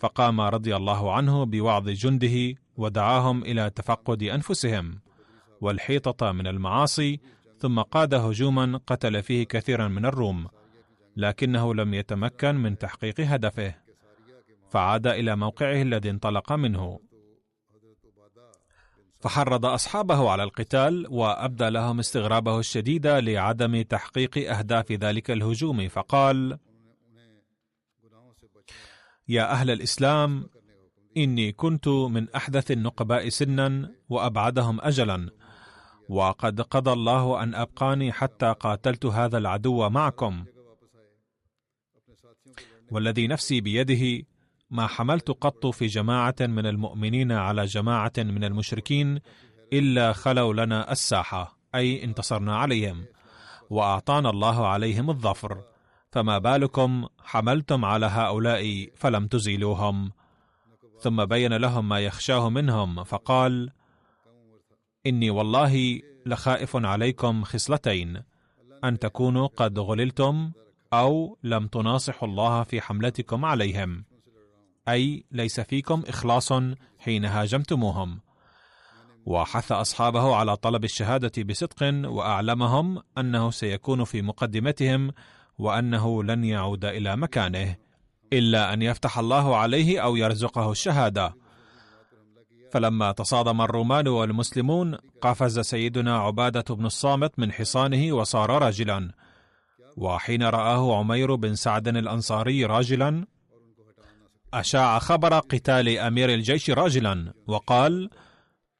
[0.00, 5.00] فقام رضي الله عنه بوعظ جنده ودعاهم إلى تفقد أنفسهم
[5.60, 7.20] والحيطة من المعاصي
[7.58, 10.46] ثم قاد هجوما قتل فيه كثيرا من الروم
[11.16, 13.74] لكنه لم يتمكن من تحقيق هدفه
[14.70, 17.09] فعاد إلى موقعه الذي انطلق منه.
[19.20, 26.58] فحرض أصحابه على القتال وأبدى لهم استغرابه الشديد لعدم تحقيق أهداف ذلك الهجوم فقال
[29.28, 30.46] يا أهل الإسلام
[31.16, 35.30] إني كنت من أحدث النقباء سنا وأبعدهم اجلا
[36.08, 40.44] وقد قضى الله أن أبقاني حتى قاتلت هذا العدو معكم
[42.90, 44.26] والذي نفسي بيده
[44.70, 49.20] ما حملت قط في جماعة من المؤمنين على جماعة من المشركين
[49.72, 53.04] إلا خلوا لنا الساحة أي انتصرنا عليهم
[53.70, 55.62] وأعطانا الله عليهم الظفر.
[56.12, 60.12] فما بالكم حملتم على هؤلاء فلم تزيلوهم.
[61.00, 63.70] ثم بين لهم ما يخشاه منهم فقال
[65.06, 68.22] إني والله لخائف عليكم خصلتين
[68.84, 70.52] أن تكونوا قد غللتم
[70.92, 74.09] أو لم تناصحوا الله في حملتكم عليهم.
[74.92, 76.52] أي ليس فيكم إخلاص
[76.98, 78.20] حين هاجمتموهم.
[79.26, 85.12] وحث أصحابه على طلب الشهادة بصدق وأعلمهم أنه سيكون في مقدمتهم
[85.58, 87.76] وأنه لن يعود إلى مكانه
[88.32, 91.34] إلا أن يفتح الله عليه أو يرزقه الشهادة.
[92.72, 99.10] فلما تصادم الرومان والمسلمون قفز سيدنا عبادة بن الصامت من حصانه وصار راجلا.
[99.96, 103.26] وحين رآه عمير بن سعد الأنصاري راجلا
[104.54, 108.10] أشاع خبر قتال أمير الجيش راجلا وقال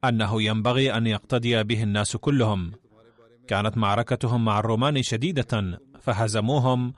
[0.05, 2.73] أنه ينبغي أن يقتدي به الناس كلهم.
[3.49, 6.93] كانت معركتهم مع الرومان شديدة فهزموهم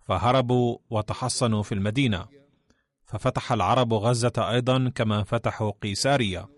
[0.00, 2.26] فهربوا وتحصنوا في المدينة.
[3.04, 6.48] ففتح العرب غزة أيضا كما فتحوا قيساريه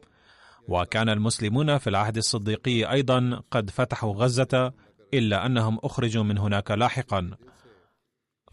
[0.68, 4.72] وكان المسلمون في العهد الصديقي أيضا قد فتحوا غزة
[5.14, 7.30] إلا أنهم أخرجوا من هناك لاحقا.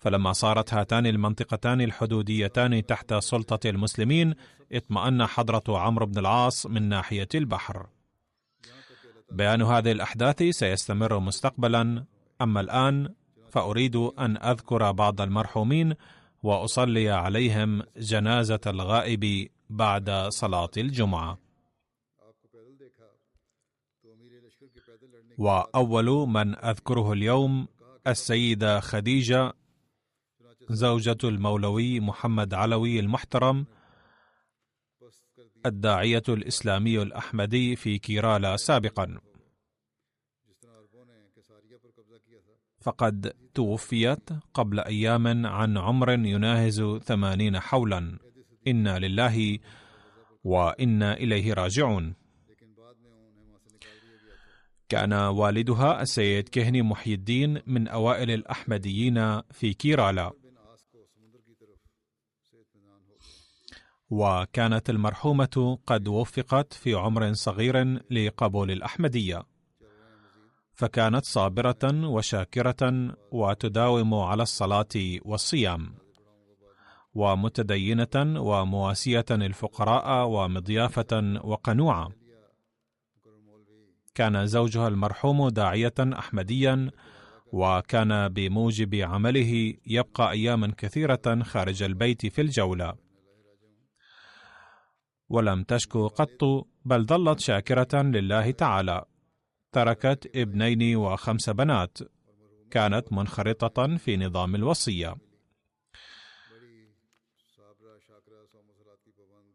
[0.01, 4.33] فلما صارت هاتان المنطقتان الحدوديتان تحت سلطة المسلمين
[4.71, 7.87] اطمأن حضرة عمرو بن العاص من ناحية البحر.
[9.31, 12.05] بيان هذه الأحداث سيستمر مستقبلا.
[12.41, 13.09] أما الآن
[13.49, 15.93] فأريد أن أذكر بعض المرحومين
[16.43, 21.37] وأصلي عليهم جنازة الغائب بعد صلاة الجمعة.
[25.37, 27.67] وأول من أذكره اليوم
[28.07, 29.53] السيدة خديجة
[30.73, 33.65] زوجة المولوي محمد علوي المحترم
[35.65, 39.17] الداعية الإسلامي الأحمدي في كيرالا سابقا.
[42.81, 48.19] فقد توفيت قبل أيام عن عمر يناهز ثمانين حولا.
[48.67, 49.59] إنا لله
[50.43, 52.13] وإنا إليه راجعون.
[54.89, 60.31] كان والدها السيد كهني محي الدين من أوائل الأحمديين في كيرالا
[64.11, 69.43] وكانت المرحومة قد وفقت في عمر صغير لقبول الأحمدية.
[70.73, 75.93] فكانت صابرة وشاكرة وتداوم على الصلاة والصيام.
[77.13, 82.09] ومتدينة ومواسية الفقراء ومضيافة وقنوعة
[84.15, 86.91] كان زوجها المرحوم داعية أحمديا
[87.51, 93.10] وكان بموجب عمله يبقى أياما كثيرة خارج البيت في الجولة.
[95.31, 99.05] ولم تشكو قط بل ظلت شاكرة لله تعالى.
[99.71, 101.97] تركت ابنين وخمس بنات.
[102.71, 105.15] كانت منخرطة في نظام الوصية.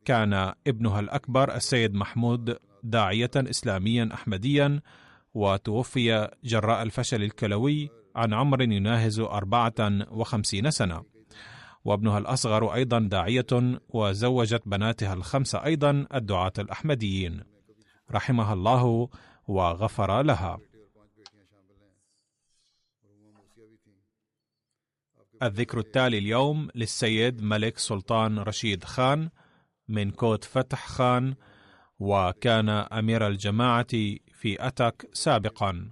[0.05, 4.81] كان ابنها الأكبر السيد محمود داعية إسلاميا أحمديا
[5.35, 9.75] وتوفي جراء الفشل الكلوي عن عمر يناهز أربعة
[10.11, 11.16] وخمسين سنة.
[11.87, 13.47] وابنها الأصغر أيضا داعية
[13.89, 17.43] وزوجت بناتها الخمس أيضا الدعاة الأحمديين.
[18.11, 19.09] رحمها الله
[19.49, 20.59] وغفر لها.
[25.43, 29.31] الذكر التالي اليوم للسيد ملك سلطان رشيد خان
[29.89, 31.35] من كوت فتح خان
[31.99, 33.87] وكان أمير الجماعة
[34.33, 35.91] في أتك سابقا.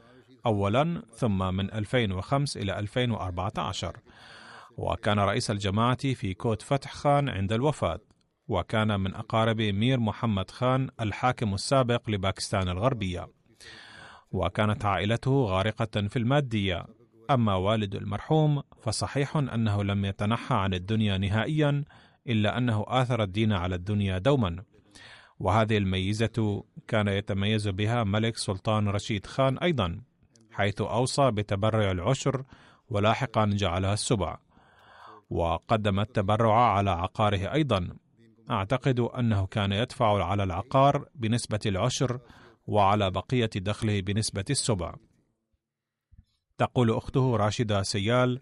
[0.47, 3.97] أولا ثم من 2005 إلى 2014
[4.77, 8.01] وكان رئيس الجماعة في كوت فتح خان عند الوفاة.
[8.49, 13.29] وكان من أقارب مير محمد خان الحاكم السابق لباكستان الغربية.
[14.31, 16.87] وكانت عائلته غارقة في المادية.
[17.31, 21.85] أما والد المرحوم فصحيح أنه لم يتنحى عن الدنيا نهائيا
[22.29, 24.63] إلا أنه آثر الدين على الدنيا دوما.
[25.39, 30.01] وهذه الميزة كان يتميز بها ملك سلطان رشيد خان أيضا.
[30.57, 32.45] حيث أوصى بتبرع العشر
[32.89, 34.39] ولاحقا جعلها السبع.
[35.31, 37.89] وقدم التبرع على عقاره أيضا.
[38.51, 42.21] أعتقد أنه كان يدفع على العقار بنسبة العشر
[42.67, 44.95] وعلى بقية دخله بنسبة السبع.
[46.59, 48.41] تقول أخته راشدة سيال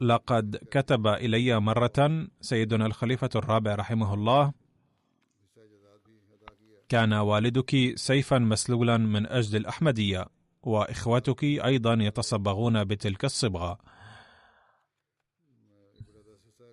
[0.00, 4.52] لقد كتب إلي مرة سيدنا الخليفة الرابع رحمه الله
[6.88, 10.26] كان والدك سيفا مسلولا من أجل الأحمدية
[10.62, 13.78] وإخوتك أيضا يتصبغون بتلك الصبغة.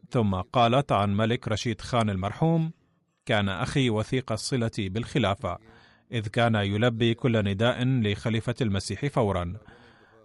[0.09, 2.71] ثم قالت عن ملك رشيد خان المرحوم
[3.25, 5.57] كان أخي وثيق الصلة بالخلافة
[6.11, 9.53] إذ كان يلبي كل نداء لخليفة المسيح فورا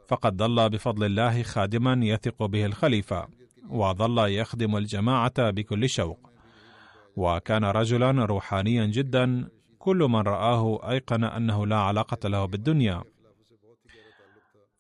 [0.09, 3.29] فقد ظل بفضل الله خادما يثق به الخليفة
[3.69, 6.31] وظل يخدم الجماعة بكل شوق.
[7.17, 9.49] وكان رجلا روحانيا جدا
[9.89, 13.03] كل من رآه أيقن أنه لا علاقة له بالدنيا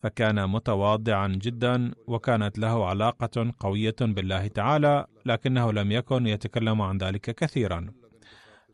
[0.02, 7.34] فكان متواضعا جدا وكانت له علاقة قوية بالله تعالى لكنه لم يكن يتكلم عن ذلك
[7.34, 7.86] كثيرا.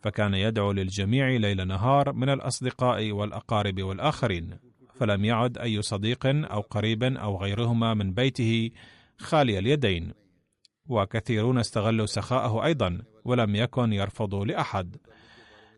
[0.02, 4.58] فكان يدعو للجميع ليل نهار من الأصدقاء والأقارب والآخرين
[4.94, 8.70] فلم يعد أي صديق أو قريب أو غيرهما من بيته
[9.18, 10.12] خالي اليدين.
[10.88, 14.96] وكثيرون استغلوا سخاءه أيضا ولم يكن يرفض لأحد.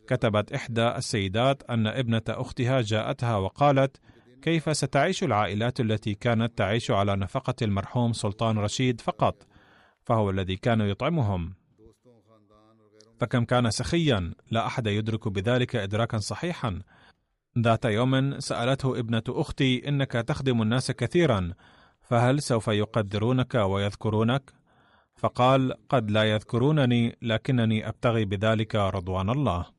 [0.09, 4.01] كتبت إحدى السيدات أن ابنة أختها جاءتها وقالت:
[4.43, 9.47] كيف ستعيش العائلات التي كانت تعيش على نفقة المرحوم سلطان رشيد فقط،
[10.03, 11.55] فهو الذي كان يطعمهم.
[13.21, 16.81] فكم كان سخيا، لا أحد يدرك بذلك إدراكا صحيحا.
[17.59, 21.53] ذات يوم سألته ابنة أختي: إنك تخدم الناس كثيرا،
[22.03, 24.53] فهل سوف يقدرونك ويذكرونك؟
[25.17, 29.76] فقال: قد لا يذكرونني لكنني أبتغي بذلك رضوان الله.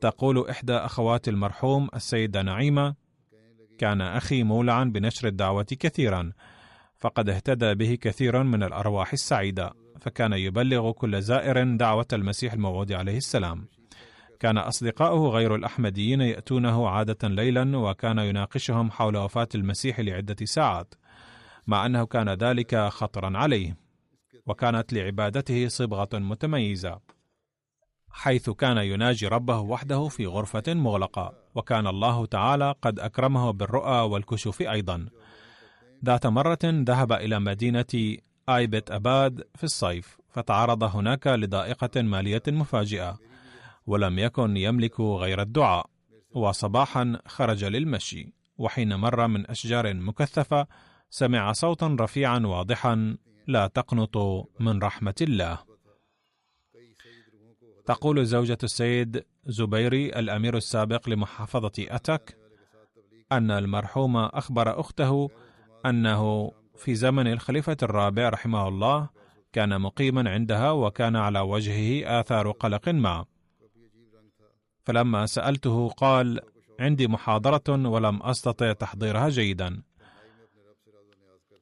[0.00, 2.94] تقول إحدى أخوات المرحوم السيدة نعيمة:
[3.78, 6.32] كان أخي مولعا بنشر الدعوة كثيرا،
[6.98, 13.16] فقد اهتدى به كثير من الأرواح السعيدة، فكان يبلغ كل زائر دعوة المسيح الموعود عليه
[13.16, 13.68] السلام.
[14.40, 20.94] كان أصدقاؤه غير الأحمديين يأتونه عادة ليلا وكان يناقشهم حول وفاة المسيح لعدة ساعات،
[21.66, 23.76] مع أنه كان ذلك خطرا عليه،
[24.46, 27.15] وكانت لعبادته صبغة متميزة.
[28.16, 34.62] حيث كان يناجي ربه وحده في غرفة مغلقة، وكان الله تعالى قد أكرمه بالرؤى والكشوف
[34.62, 35.06] أيضا.
[36.04, 38.16] ذات مرة ذهب إلى مدينة
[38.48, 43.18] آيبت أباد في الصيف، فتعرض هناك لضائقة مالية مفاجئة،
[43.86, 45.86] ولم يكن يملك غير الدعاء،
[46.30, 50.66] وصباحا خرج للمشي، وحين مر من أشجار مكثفة
[51.10, 55.75] سمع صوتا رفيعا واضحا: لا تقنطوا من رحمة الله.
[57.86, 62.36] تقول زوجة السيد زبيري الأمير السابق لمحافظة أتك
[63.32, 65.30] أن المرحوم أخبر أخته
[65.86, 69.08] أنه في زمن الخليفة الرابع رحمه الله
[69.52, 73.24] كان مقيما عندها وكان على وجهه آثار قلق ما.
[74.84, 76.40] فلما سألته قال
[76.80, 79.82] عندي محاضرة ولم أستطع تحضيرها جيدا.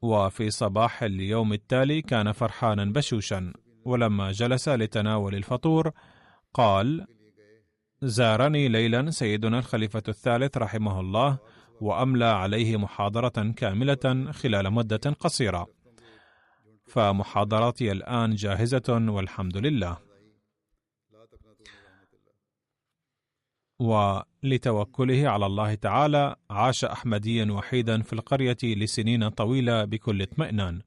[0.02, 3.52] وفي صباح اليوم التالي كان فرحانا بشوشا
[3.84, 5.92] ولما جلس لتناول الفطور
[6.54, 7.06] قال
[8.02, 11.38] زارني ليلا سيدنا الخليفة الثالث رحمه الله
[11.80, 15.66] وأملى عليه محاضرة كاملة خلال مدة قصيرة.
[16.86, 19.98] فمحاضرتي الآن جاهزة والحمد لله.
[23.78, 30.82] ولتوكله على الله تعالى عاش احمديا وحيدا في القرية لسنين طويلة بكل اطمئنان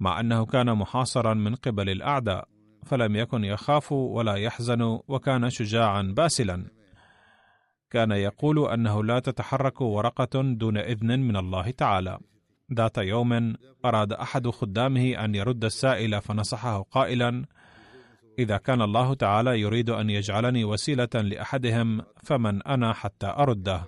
[0.00, 2.53] مع أنه كان محاصرا من قبل الأعداء.
[2.84, 6.64] فلم يكن يخاف ولا يحزن وكان شجاعا باسلا.
[7.90, 12.18] كان يقول أنه لا تتحرك ورقة دون إذن من الله تعالى.
[12.72, 13.54] ذات يوم
[13.84, 17.44] أراد أحد خدامه أن يرد السائل فنصحه قائلا
[18.38, 23.84] إذا كان الله تعالى يريد أن يجعلني وسيلة لأحدهم فمن أنا حتى أرده؟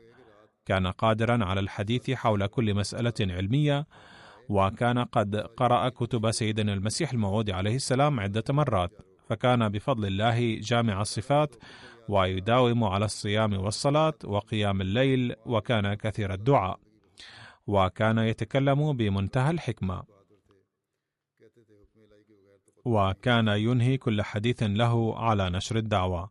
[0.66, 3.86] كان قادرا على الحديث حول كل مسألة علمية
[4.49, 8.90] وكان قد قرأ كتب سيدنا المسيح الموعود عليه السلام عدة مرات،
[9.28, 11.57] فكان بفضل الله جامع الصفات
[12.09, 16.78] ويداوم على الصيام والصلاة وقيام الليل وكان كثير الدعاء،
[17.66, 20.03] وكان يتكلم بمنتهى الحكمة،
[22.84, 26.30] وكان ينهي كل حديث له على نشر الدعوة.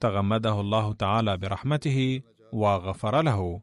[0.00, 2.22] تغمده الله تعالى برحمته
[2.52, 3.60] وغفر له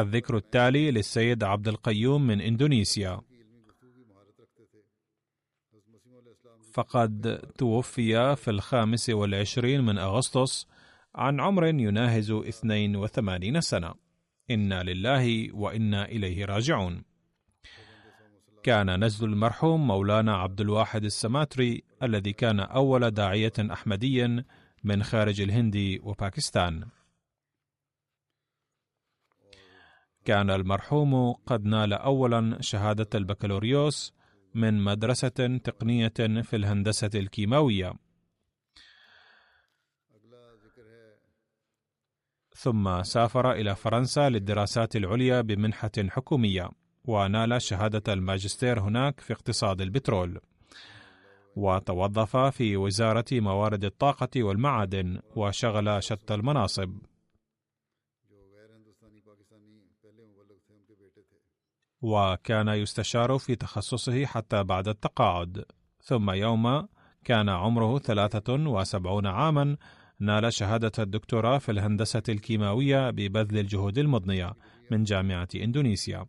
[0.00, 3.20] الذكر التالي للسيد عبد القيوم من إندونيسيا.
[6.72, 10.66] فقد توفي في الخامس والعشرين من أغسطس
[11.14, 13.94] عن عمر يناهز 82 سنة.
[14.50, 17.02] إنا لله وإنا إليه راجعون.
[18.62, 24.42] كان نزل المرحوم مولانا عبد الواحد السماتري الذي كان أول داعية أحمدي
[24.84, 26.84] من خارج الهند وباكستان.
[30.26, 34.14] كان المرحوم قد نال اولا شهادة البكالوريوس
[34.54, 37.92] من مدرسة تقنية في الهندسة الكيماوية.
[42.54, 46.68] ثم سافر إلى فرنسا للدراسات العليا بمنحة حكومية
[47.04, 50.40] ونال شهادة الماجستير هناك في اقتصاد البترول.
[51.56, 56.98] وتوظف في وزارة موارد الطاقة والمعادن وشغل شتى المناصب.
[62.02, 65.64] وكان يستشار في تخصصه حتى بعد التقاعد.
[66.02, 66.88] ثم يوم
[67.24, 69.76] كان عمره ثلاثة وسبعون عاما
[70.20, 74.52] نال شهادة الدكتوراه في الهندسة الكيماوية ببذل الجهود المضنية
[74.90, 76.26] من جامعة إندونيسيا.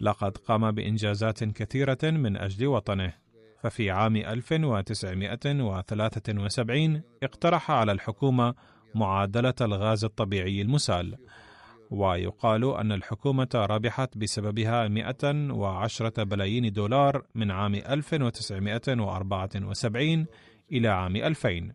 [0.00, 3.12] لقد قام بإنجازات كثيرة من أجل وطنه.
[3.62, 8.54] ففي عام 1973 اقترح على الحكومة
[8.94, 11.16] معادلة الغاز الطبيعي المسال.
[11.90, 20.26] ويقال أن الحكومة ربحت بسببها 110 بلايين دولار من عام 1974
[20.72, 21.72] إلى عام 2000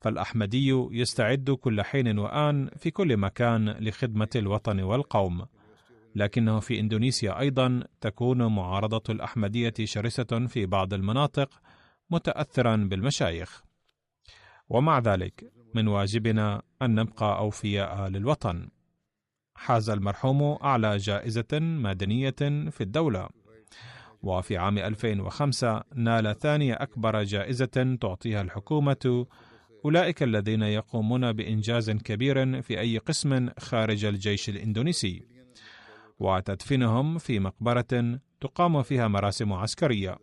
[0.00, 5.46] فالأحمدي يستعد كل حين وآن في كل مكان لخدمة الوطن والقوم.
[6.14, 11.60] لكنه في إندونيسيا أيضا تكون معارضة الأحمدية شرسة في بعض المناطق
[12.10, 13.62] متأثرا بالمشايخ.
[14.68, 18.68] ومع ذلك من واجبنا أن نبقى أوفياء للوطن.
[19.60, 22.40] حاز المرحوم أعلى جائزة مدنية
[22.70, 23.28] في الدولة.
[24.22, 29.26] وفي عام 2005 نال ثاني أكبر جائزة تعطيها الحكومة
[29.84, 35.22] أولئك الذين يقومون بإنجاز كبير في أي قسم خارج الجيش الإندونيسي.
[36.18, 40.18] وتدفينهم في مقبرة تقام فيها مراسم عسكرية.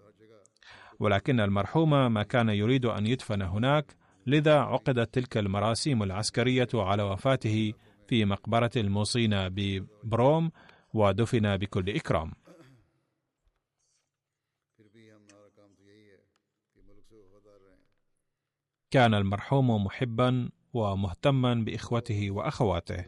[0.99, 3.95] ولكن المرحوم ما كان يريد أن يدفن هناك
[4.27, 7.73] لذا عقدت تلك المراسيم العسكرية على وفاته
[8.07, 10.51] في مقبرة الموصين ببروم
[10.93, 12.31] ودفن بكل إكرام.
[18.91, 23.05] كان المرحوم محبا ومهتما بإخوته وأخواته.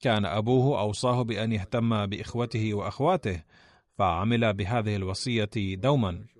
[0.00, 3.42] كان أبوه أوصاه بأن يهتم بإخوته وأخواته
[3.98, 6.37] فعمل بهذه الوصية دوما.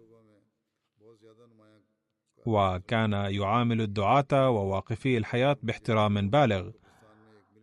[2.48, 6.70] وكان يعامل الدعاة وواقفي الحياة باحترام بالغ.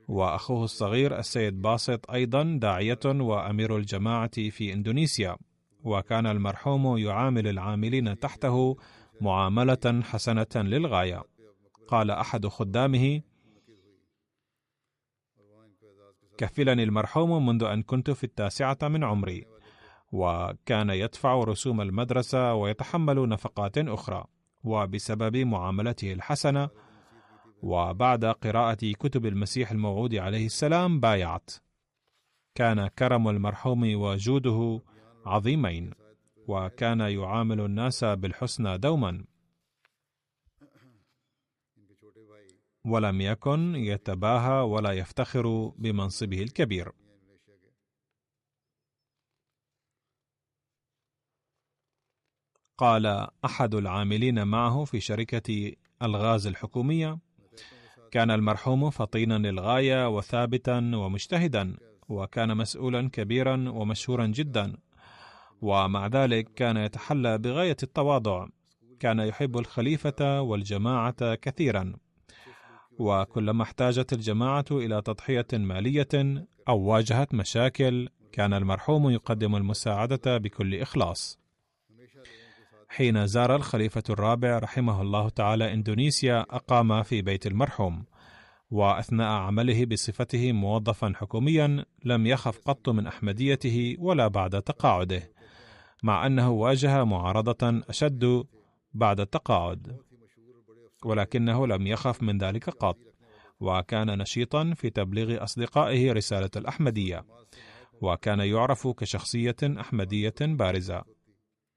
[0.08, 5.38] وأخوه الصغير السيد باسط أيضا داعية وأمير الجماعة في إندونيسيا.
[5.84, 8.78] وكان المرحوم يعامل العاملين تحته
[9.22, 11.24] معاملة حسنة للغاية.
[11.88, 13.22] قال أحد خدامه
[16.38, 19.46] كفلني المرحوم منذ أن كنت في التاسعة من عمري.
[20.12, 24.26] وكان يدفع رسوم المدرسة ويتحمل نفقات أخرى.
[24.66, 26.70] وبسبب معاملته الحسنة
[27.64, 31.50] وبعد قراءة كتب المسيح الموعود عليه السلام بايعت.
[32.56, 34.82] كان كرم المرحوم وجوده
[35.26, 35.92] عظيمين
[36.48, 39.26] وكان يعامل الناس بالحسنى دوما.
[42.86, 46.92] ولم يكن يتباهى ولا يفتخر بمنصبه الكبير.
[52.78, 55.72] قال أحد العاملين معه في شركة
[56.02, 57.20] الغاز الحكومية
[58.12, 61.78] كان المرحوم فطينا للغاية وثابتا ومجتهدا
[62.10, 64.78] وكان مسؤولا كبيرا ومشهورا جدا
[65.62, 68.48] ومع ذلك كان يتحلى بغاية التواضع
[69.00, 71.94] كان يحب الخليفة والجماعة كثيرا
[73.00, 81.45] وكلما احتاجت الجماعة إلى تضحية مالية أو واجهت مشاكل كان المرحوم يقدم المساعدة بكل إخلاص.
[82.90, 88.06] حين زار الخليفة الرابع رحمه الله تعالى إندونيسيا أقام في بيت المرحوم
[88.72, 95.32] وأثناء عمله بصفته موظفا حكوميا لم يخف قط من أحمديته ولا بعد تقاعده
[96.04, 98.44] مع أنه واجه معارضة أشد
[98.94, 99.98] بعد التقاعد
[101.06, 102.98] ولكنه لم يخف من ذلك قط
[103.60, 107.26] وكان نشيطا في تبليغ أصدقائه رسالة الأحمدية
[108.02, 111.15] وكان يعرف كشخصية أحمدية بارزة.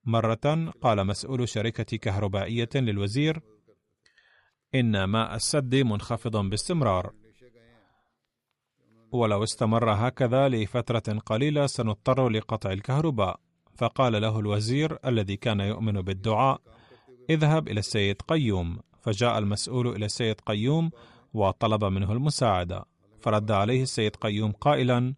[0.09, 3.41] مرة قال مسؤول شركة كهربائية للوزير
[4.75, 7.13] إن ماء السد منخفض باستمرار.
[9.13, 13.41] ولو استمر هكذا لفترة قليلة سنضطر لقطع الكهرباء.
[13.79, 16.61] فقال له الوزير الذي كان يؤمن بالدعاء
[17.31, 18.79] اذهب إلى السيد قيوم.
[19.01, 20.91] فجاء المسؤول إلى السيد قيوم
[21.35, 22.85] وطلب منه المساعدة.
[23.21, 25.15] فرد عليه السيد قيوم قائلا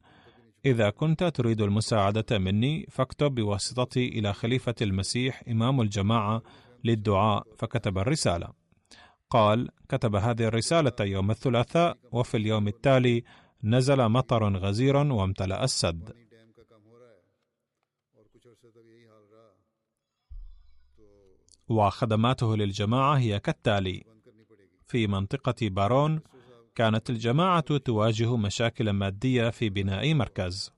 [0.66, 6.42] إذا كنت تريد المساعدة مني فاكتب بواسطتي إلى خليفة المسيح إمام الجماعة
[6.84, 8.48] للدعاء فكتب الرسالة.
[9.30, 13.24] قال كتب هذه الرسالة يوم الثلاثاء وفي اليوم التالي
[13.64, 16.12] نزل مطر غزير وامتلأ السد.
[21.68, 24.04] وخدماته للجماعة هي كالتالي:
[24.86, 26.20] في منطقة بارون
[26.74, 30.72] كانت الجماعة تواجه مشاكل مادية في بناء مركز،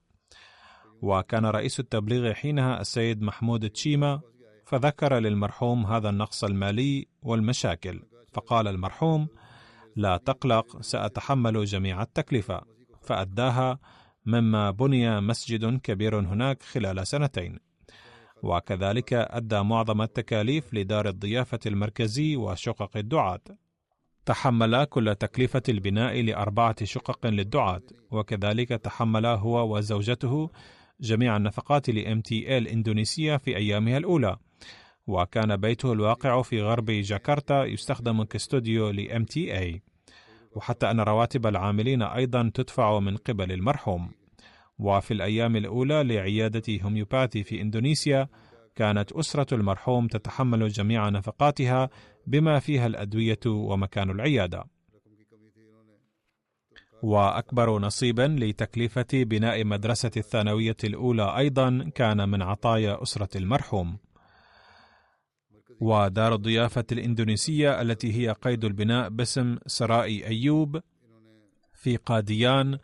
[1.03, 4.21] وكان رئيس التبليغ حينها السيد محمود تشيما،
[4.67, 9.29] فذكر للمرحوم هذا النقص المالي والمشاكل، فقال المرحوم:
[9.97, 12.63] لا تقلق سأتحمل جميع التكلفة،
[13.03, 13.79] فأداها
[14.27, 17.59] مما بني مسجد كبير هناك خلال سنتين.
[18.43, 23.41] وكذلك أدى معظم التكاليف لدار الضيافة المركزي وشقق الدعاة.
[24.27, 30.51] تحمل كل تكلفة البناء لأربعة شقق للدعاة، وكذلك تحمل هو وزوجته
[31.01, 34.37] جميع النفقات ل MTA إندونيسيا في أيامها الأولى،
[35.07, 38.93] وكان بيته الواقع في غرب جاكرتا يستخدم كاستوديو
[39.29, 39.83] MTA،
[40.53, 44.11] وحتى أن رواتب العاملين أيضا تدفع من قبل المرحوم.
[44.79, 48.29] وفي الأيام الأولى لعيادة هوميوباثي في إندونيسيا
[48.75, 51.91] كانت أسرة المرحوم تتحمل جميع نفقاتها
[52.27, 54.65] بما فيها الأدوية ومكان العيادة.
[57.03, 63.99] وأكبر نصيب لتكلفة بناء مدرسة الثانوية الأولى أيضا كان من عطايا أسرة المرحوم.
[65.81, 70.81] ودار الضيافة الإندونيسية التي هي قيد البناء باسم سرائي أيوب
[71.75, 72.79] في قاديان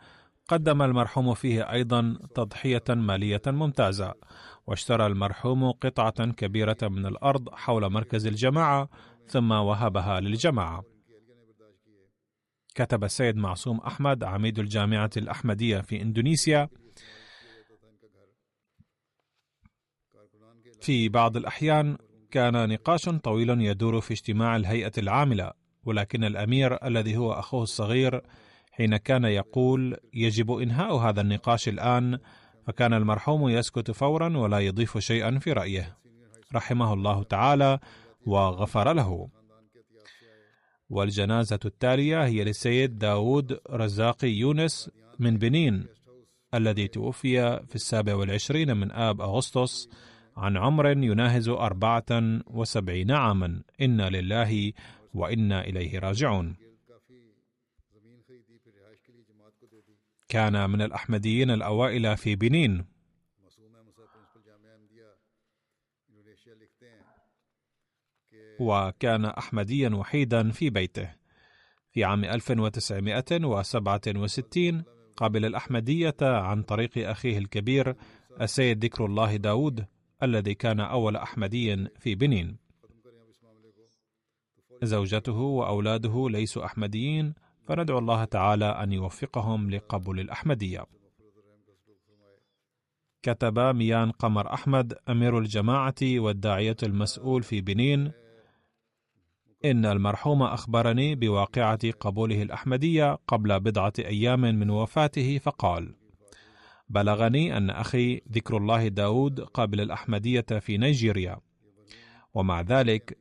[0.47, 4.13] قدم المرحوم فيه أيضا تضحية مالية ممتازة
[4.67, 8.89] واشترى المرحوم قطعة كبيرة من الأرض حول مركز الجماعة
[9.29, 10.83] ثم وهبها للجماعة.
[12.75, 16.69] كتب السيد معصوم أحمد عميد الجامعة الأحمدية في إندونيسيا
[20.81, 21.97] في بعض الأحيان
[22.31, 25.51] كان نقاش طويل يدور في اجتماع الهيئة العاملة
[25.83, 28.21] ولكن الأمير الذي هو أخوه الصغير
[28.71, 32.19] حين كان يقول يجب إنهاء هذا النقاش الآن
[32.67, 35.97] فكان المرحوم يسكت فورا ولا يضيف شيئا في رأيه.
[36.55, 37.79] رحمه الله تعالى
[38.25, 39.29] وغفر له.
[40.89, 45.85] والجنازة التالية هي للسيد داود رزاقي يونس من بنين
[46.53, 49.89] الذي توفي في السابع والعشرين من آب أغسطس
[50.37, 52.05] عن عمر يناهز أربعة
[52.47, 53.63] وسبعين عاما.
[53.81, 54.73] إنا لله
[55.13, 56.55] وإنا إليه راجعون.
[60.29, 62.85] كان من الأحمديين الأوائل في بنين.
[68.59, 71.09] وكان أحمديا وحيدا في بيته
[71.91, 74.83] في عام 1967
[75.17, 77.95] قبل الأحمدية عن طريق أخيه الكبير
[78.41, 79.85] السيد ذكر الله داود
[80.23, 82.57] الذي كان أول أحمدي في بنين
[84.83, 87.33] زوجته وأولاده ليسوا أحمديين
[87.67, 90.85] فندعو الله تعالى أن يوفقهم لقبول الأحمدية.
[93.21, 98.11] كتب ميان قمر أحمد أمير الجماعة والداعية المسؤول في بنين
[99.65, 105.95] إن المرحوم أخبرني بواقعة قبوله الأحمدية قبل بضعة أيام من وفاته فقال:
[106.89, 111.39] بلغني أن أخي ذكر الله داود قابل الأحمدية في نيجيريا
[112.33, 113.17] ومع ذلك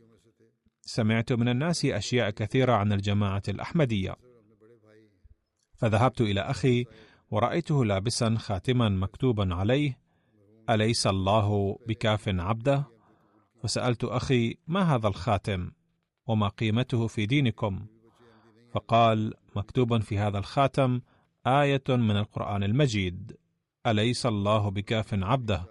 [0.81, 4.17] سمعت من الناس أشياء كثيرة عن الجماعة الأحمدية
[5.77, 6.85] فذهبت إلى أخي
[7.31, 9.99] ورأيته لابسا خاتما مكتوبا عليه
[10.71, 12.85] أليس الله بكاف عبده؟
[13.63, 15.71] فسألت أخي ما هذا الخاتم؟
[16.29, 17.87] وما قيمته في دينكم؟
[18.73, 21.01] فقال مكتوب في هذا الخاتم
[21.47, 23.37] آية من القرآن المجيد
[23.87, 25.65] أليس الله بكاف عبده؟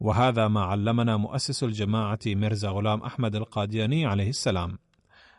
[0.00, 4.78] وهذا ما علمنا مؤسس الجماعة مرزا غلام أحمد القادياني عليه السلام.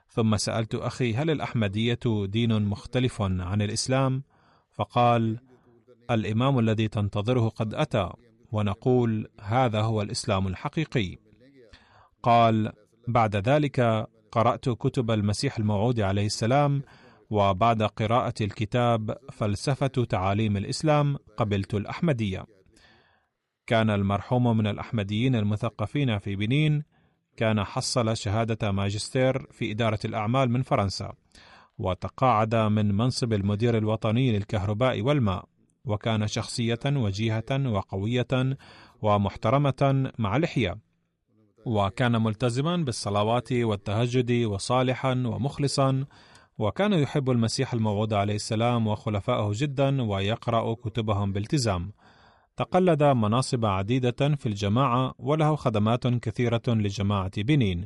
[0.10, 4.24] ثم سألت أخي هل الأحمدية دين مختلف عن الإسلام؟
[4.72, 5.40] فقال
[6.12, 8.10] الإمام الذي تنتظره قد أتى
[8.52, 11.18] ونقول هذا هو الإسلام الحقيقي
[12.24, 12.72] قال
[13.08, 16.84] بعد ذلك قرأت كتب المسيح الموعود عليه السلام
[17.30, 22.46] وبعد قراءة الكتاب فلسفة تعاليم الإسلام قبلت الأحمدية.
[23.68, 26.84] كان المرحوم من الأحمديين المثقفين في بنين
[27.38, 31.14] كان حصل شهادة ماجستير في إدارة الأعمال من فرنسا
[31.78, 35.46] وتقاعد من منصب المدير الوطني للكهرباء والماء
[35.86, 38.58] وكان شخصية وجيهة وقوية
[39.02, 40.91] ومحترمة مع لحية.
[41.66, 46.06] وكان ملتزما بالصلوات والتهجد وصالحا ومخلصا
[46.58, 51.92] وكان يحب المسيح الموعود عليه السلام وخلفائه جدا ويقرأ كتبهم بالتزام.
[52.58, 57.86] تقلد مناصب عديدة في الجماعة وله خدمات كثيرة لجماعة بنين.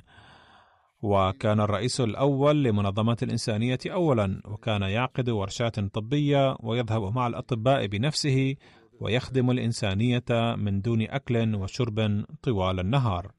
[1.01, 8.55] وكان الرئيس الأول لمنظمة الإنسانية أولا وكان يعقد ورشات طبية ويذهب مع الأطباء بنفسه
[8.99, 13.31] ويخدم الإنسانية من دون أكل وشرب طوال النهار.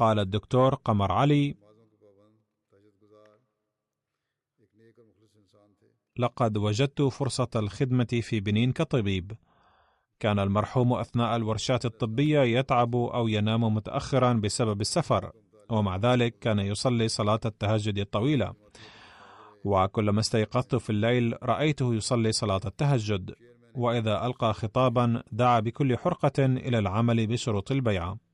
[0.00, 1.54] قال الدكتور قمر علي
[6.18, 9.32] لقد وجدت فرصة الخدمة في بنين كطبيب.
[10.20, 15.32] كان المرحوم أثناء الورشات الطبية يتعب أو ينام متأخرا بسبب السفر
[15.70, 18.54] ومع ذلك كان يصلي صلاة التهجد الطويلة.
[19.64, 23.34] وكلما استيقظت في الليل رأيته يصلي صلاة التهجد
[23.74, 28.29] وإذا ألقى خطابا دعا بكل حرقة إلى العمل بشروط البيعة.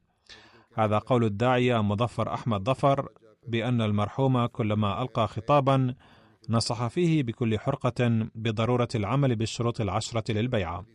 [0.77, 3.09] هذا قول الداعية مظفر أحمد ظفر
[3.49, 5.95] بأن المرحوم كلما ألقى خطابا
[6.49, 10.87] نصح فيه بكل حرقة بضرورة العمل بالشروط العشرة للبيعة.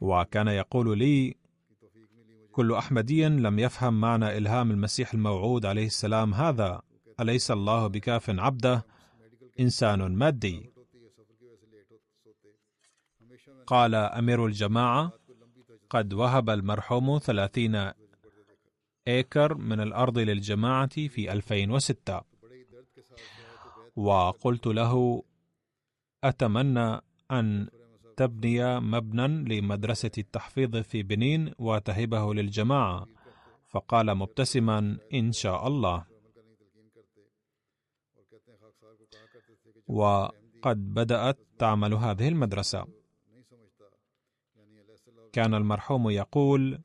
[0.00, 1.34] وكان يقول لي
[2.52, 6.82] كل أحمدي لم يفهم معنى إلهام المسيح الموعود عليه السلام هذا.
[7.20, 8.86] أليس الله بكاف عبده؟
[9.60, 10.72] إنسان مادي.
[13.66, 15.12] قال أمير الجماعة
[15.92, 17.90] قد وهب المرحوم ثلاثين
[19.08, 22.20] أيكر من الأرض للجماعة في 2006
[23.96, 25.22] وقلت له
[26.24, 27.68] أتمنى أن
[28.16, 33.06] تبني مبنى لمدرسة التحفيظ في بنين وتهبه للجماعة.
[33.68, 36.04] فقال مبتسما إن شاء الله.
[39.86, 43.01] وقد بدأت تعمل هذه المدرسة.
[45.32, 46.82] كان المرحوم يقول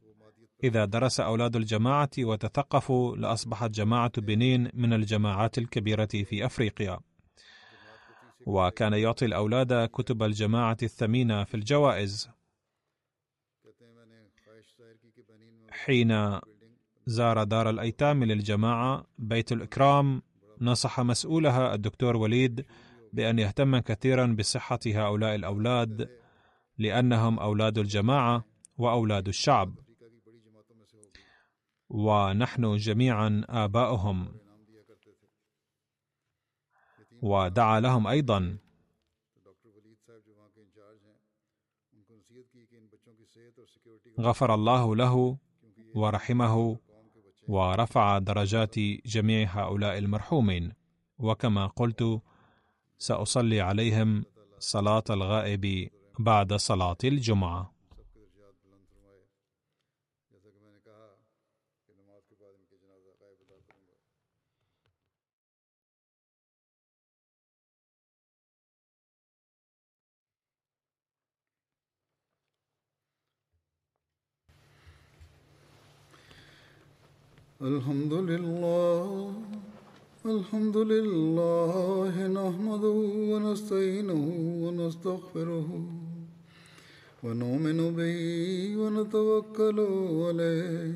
[0.64, 7.00] إذا درس أولاد الجماعة وتثقفوا لأصبحت جماعة بنين من الجماعات الكبيرة في أفريقيا.
[8.46, 12.30] وكان يعطي الأولاد كتب الجماعة الثمينة في الجوائز.
[15.72, 16.40] حين
[17.06, 20.22] زار دار الأيتام للجماعة بيت الإكرام
[20.62, 22.66] نصح مسؤولها الدكتور وليد
[23.14, 26.10] بأن يهتم كثيرا بصحة هؤلاء الأولاد
[26.78, 28.46] لأنهم أولاد الجماعة
[28.78, 29.76] وأولاد الشعب.
[31.90, 34.40] ونحن جميعا آباؤهم.
[37.22, 38.58] ودعا لهم أيضا.
[44.20, 45.38] غفر الله له
[45.96, 46.78] ورحمه
[47.48, 50.74] ورفع درجات جميع هؤلاء المرحومين.
[51.20, 52.22] وكما قلت
[52.98, 54.26] سأصلي عليهم
[54.60, 55.90] صلاة الغائب
[56.20, 57.74] بعد صلاة الجمعة.
[77.62, 79.34] الحمد لله
[80.26, 82.98] الحمد لله نحمده
[83.32, 84.24] ونستعينه
[84.64, 85.70] ونستغفره.
[87.28, 88.20] ونؤمن به
[88.80, 89.80] ونتوكل
[90.26, 90.96] عليه.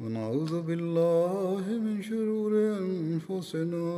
[0.00, 2.52] ونعوذ بالله من شرور
[2.84, 3.88] أنفسنا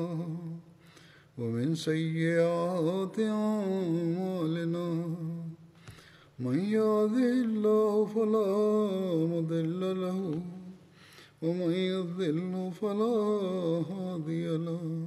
[1.39, 4.89] ومن سيئات أعمالنا.
[6.39, 8.51] من يهده الله فلا
[9.35, 10.21] مضل له
[11.43, 13.17] ومن يضلل فلا
[13.91, 15.07] هادي له.